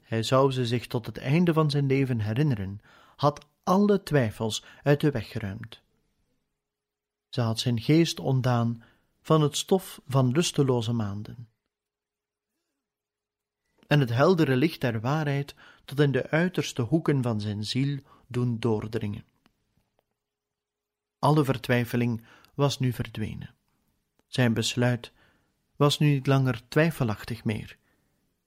hij 0.02 0.22
zou 0.22 0.52
ze 0.52 0.66
zich 0.66 0.86
tot 0.86 1.06
het 1.06 1.18
einde 1.18 1.52
van 1.52 1.70
zijn 1.70 1.86
leven 1.86 2.20
herinneren, 2.20 2.80
had 3.16 3.46
alle 3.62 4.02
twijfels 4.02 4.64
uit 4.82 5.00
de 5.00 5.10
weg 5.10 5.28
geruimd. 5.28 5.80
Ze 7.28 7.40
had 7.40 7.58
zijn 7.58 7.80
geest 7.80 8.20
ontdaan 8.20 8.82
van 9.20 9.42
het 9.42 9.56
stof 9.56 10.00
van 10.06 10.32
lusteloze 10.32 10.92
maanden. 10.92 11.49
En 13.90 14.00
het 14.00 14.10
heldere 14.10 14.56
licht 14.56 14.80
der 14.80 15.00
waarheid 15.00 15.54
tot 15.84 16.00
in 16.00 16.12
de 16.12 16.30
uiterste 16.30 16.82
hoeken 16.82 17.22
van 17.22 17.40
zijn 17.40 17.64
ziel 17.64 17.98
doen 18.26 18.58
doordringen. 18.58 19.24
Alle 21.18 21.44
vertwijfeling 21.44 22.24
was 22.54 22.78
nu 22.78 22.92
verdwenen. 22.92 23.54
Zijn 24.26 24.54
besluit 24.54 25.12
was 25.76 25.98
nu 25.98 26.08
niet 26.08 26.26
langer 26.26 26.68
twijfelachtig 26.68 27.44
meer. 27.44 27.76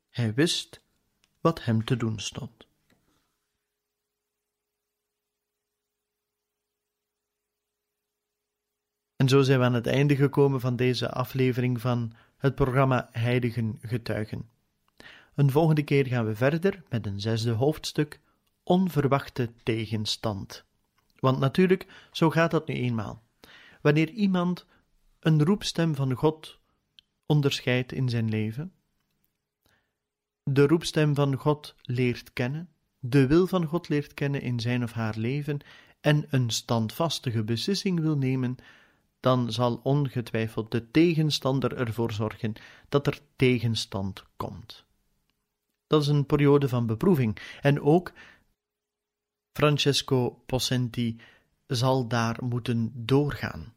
Hij 0.09 0.33
wist 0.33 0.81
wat 1.41 1.63
hem 1.63 1.85
te 1.85 1.97
doen 1.97 2.19
stond. 2.19 2.67
En 9.15 9.29
zo 9.29 9.41
zijn 9.41 9.59
we 9.59 9.65
aan 9.65 9.73
het 9.73 9.87
einde 9.87 10.15
gekomen 10.15 10.59
van 10.59 10.75
deze 10.75 11.09
aflevering 11.09 11.81
van 11.81 12.13
het 12.37 12.55
programma 12.55 13.09
Heiligen 13.11 13.77
Getuigen. 13.81 14.51
Een 15.35 15.51
volgende 15.51 15.83
keer 15.83 16.07
gaan 16.07 16.25
we 16.25 16.35
verder 16.35 16.83
met 16.89 17.05
een 17.05 17.19
zesde 17.21 17.51
hoofdstuk: 17.51 18.19
Onverwachte 18.63 19.51
tegenstand. 19.63 20.65
Want 21.19 21.39
natuurlijk, 21.39 21.87
zo 22.11 22.29
gaat 22.29 22.51
dat 22.51 22.67
nu 22.67 22.73
eenmaal. 22.73 23.23
Wanneer 23.81 24.09
iemand 24.09 24.65
een 25.19 25.43
roepstem 25.43 25.95
van 25.95 26.13
God 26.13 26.59
onderscheidt 27.25 27.91
in 27.91 28.09
zijn 28.09 28.29
leven, 28.29 28.73
de 30.43 30.67
roepstem 30.67 31.15
van 31.15 31.35
God 31.35 31.75
leert 31.81 32.33
kennen, 32.33 32.69
de 32.99 33.27
wil 33.27 33.47
van 33.47 33.65
God 33.65 33.89
leert 33.89 34.13
kennen 34.13 34.41
in 34.41 34.59
zijn 34.59 34.83
of 34.83 34.91
haar 34.91 35.17
leven 35.17 35.59
en 36.01 36.25
een 36.29 36.49
standvastige 36.49 37.43
beslissing 37.43 37.99
wil 37.99 38.17
nemen, 38.17 38.55
dan 39.19 39.51
zal 39.51 39.79
ongetwijfeld 39.83 40.71
de 40.71 40.91
tegenstander 40.91 41.77
ervoor 41.77 42.11
zorgen 42.11 42.53
dat 42.89 43.07
er 43.07 43.19
tegenstand 43.35 44.23
komt. 44.37 44.85
Dat 45.93 46.01
is 46.01 46.07
een 46.07 46.25
periode 46.25 46.67
van 46.67 46.85
beproeving 46.85 47.37
en 47.61 47.81
ook 47.81 48.11
Francesco 49.51 50.41
Possenti 50.45 51.19
zal 51.67 52.07
daar 52.07 52.37
moeten 52.43 52.91
doorgaan. 52.95 53.73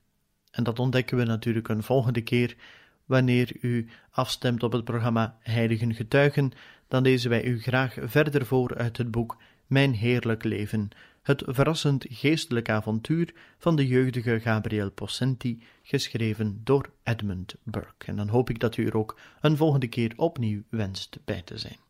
En 0.50 0.64
dat 0.64 0.78
ontdekken 0.78 1.16
we 1.16 1.24
natuurlijk 1.24 1.68
een 1.68 1.82
volgende 1.82 2.20
keer 2.20 2.56
wanneer 3.04 3.56
u 3.60 3.88
afstemt 4.10 4.62
op 4.62 4.72
het 4.72 4.84
programma 4.84 5.38
Heiligen 5.40 5.94
Getuigen, 5.94 6.52
dan 6.88 7.02
lezen 7.02 7.30
wij 7.30 7.44
u 7.44 7.60
graag 7.60 7.96
verder 8.00 8.46
voor 8.46 8.76
uit 8.76 8.96
het 8.96 9.10
boek 9.10 9.36
Mijn 9.66 9.94
Heerlijk 9.94 10.44
Leven, 10.44 10.88
het 11.22 11.42
verrassend 11.46 12.06
geestelijk 12.08 12.68
avontuur 12.68 13.34
van 13.58 13.76
de 13.76 13.86
jeugdige 13.86 14.40
Gabriel 14.40 14.90
Possenti, 14.90 15.62
geschreven 15.82 16.60
door 16.64 16.90
Edmund 17.02 17.54
Burke. 17.62 18.06
En 18.06 18.16
dan 18.16 18.28
hoop 18.28 18.50
ik 18.50 18.60
dat 18.60 18.76
u 18.76 18.86
er 18.86 18.96
ook 18.96 19.18
een 19.40 19.56
volgende 19.56 19.88
keer 19.88 20.12
opnieuw 20.16 20.62
wenst 20.68 21.18
bij 21.24 21.42
te 21.42 21.58
zijn. 21.58 21.84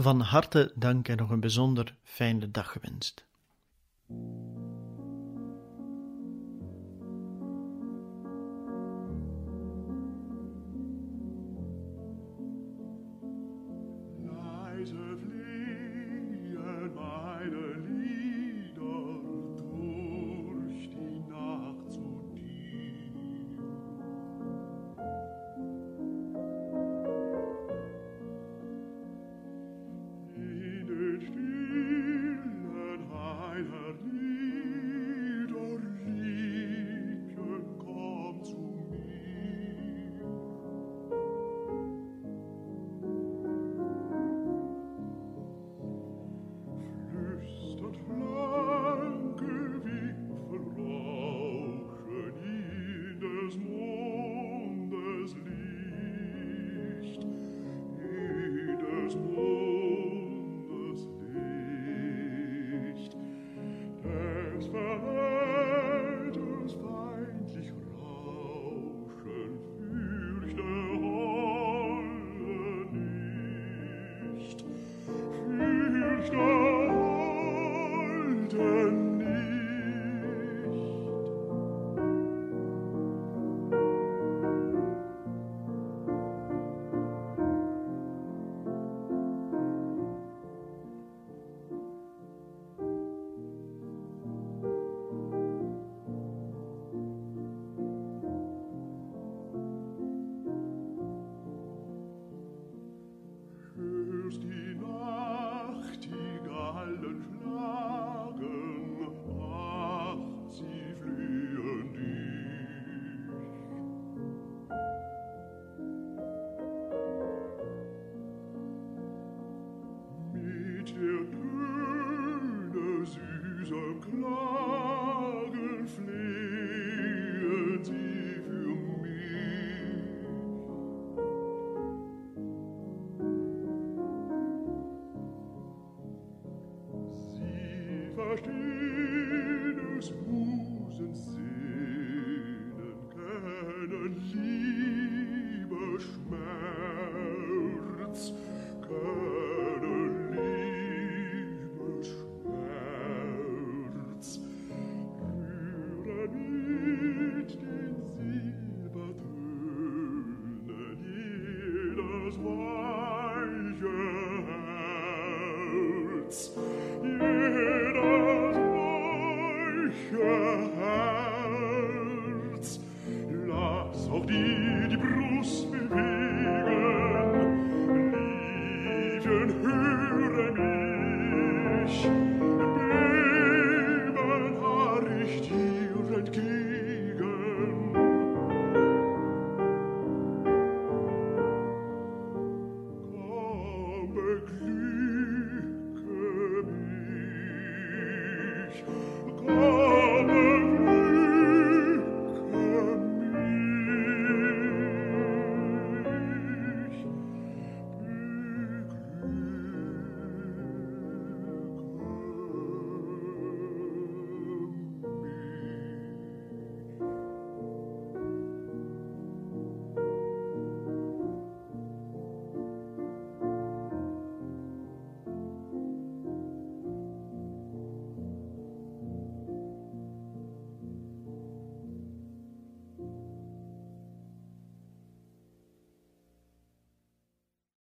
Van 0.00 0.20
harte 0.20 0.72
dank 0.74 1.08
en 1.08 1.16
nog 1.16 1.30
een 1.30 1.40
bijzonder 1.40 1.94
fijne 2.02 2.50
dag 2.50 2.72
gewenst. 2.72 3.24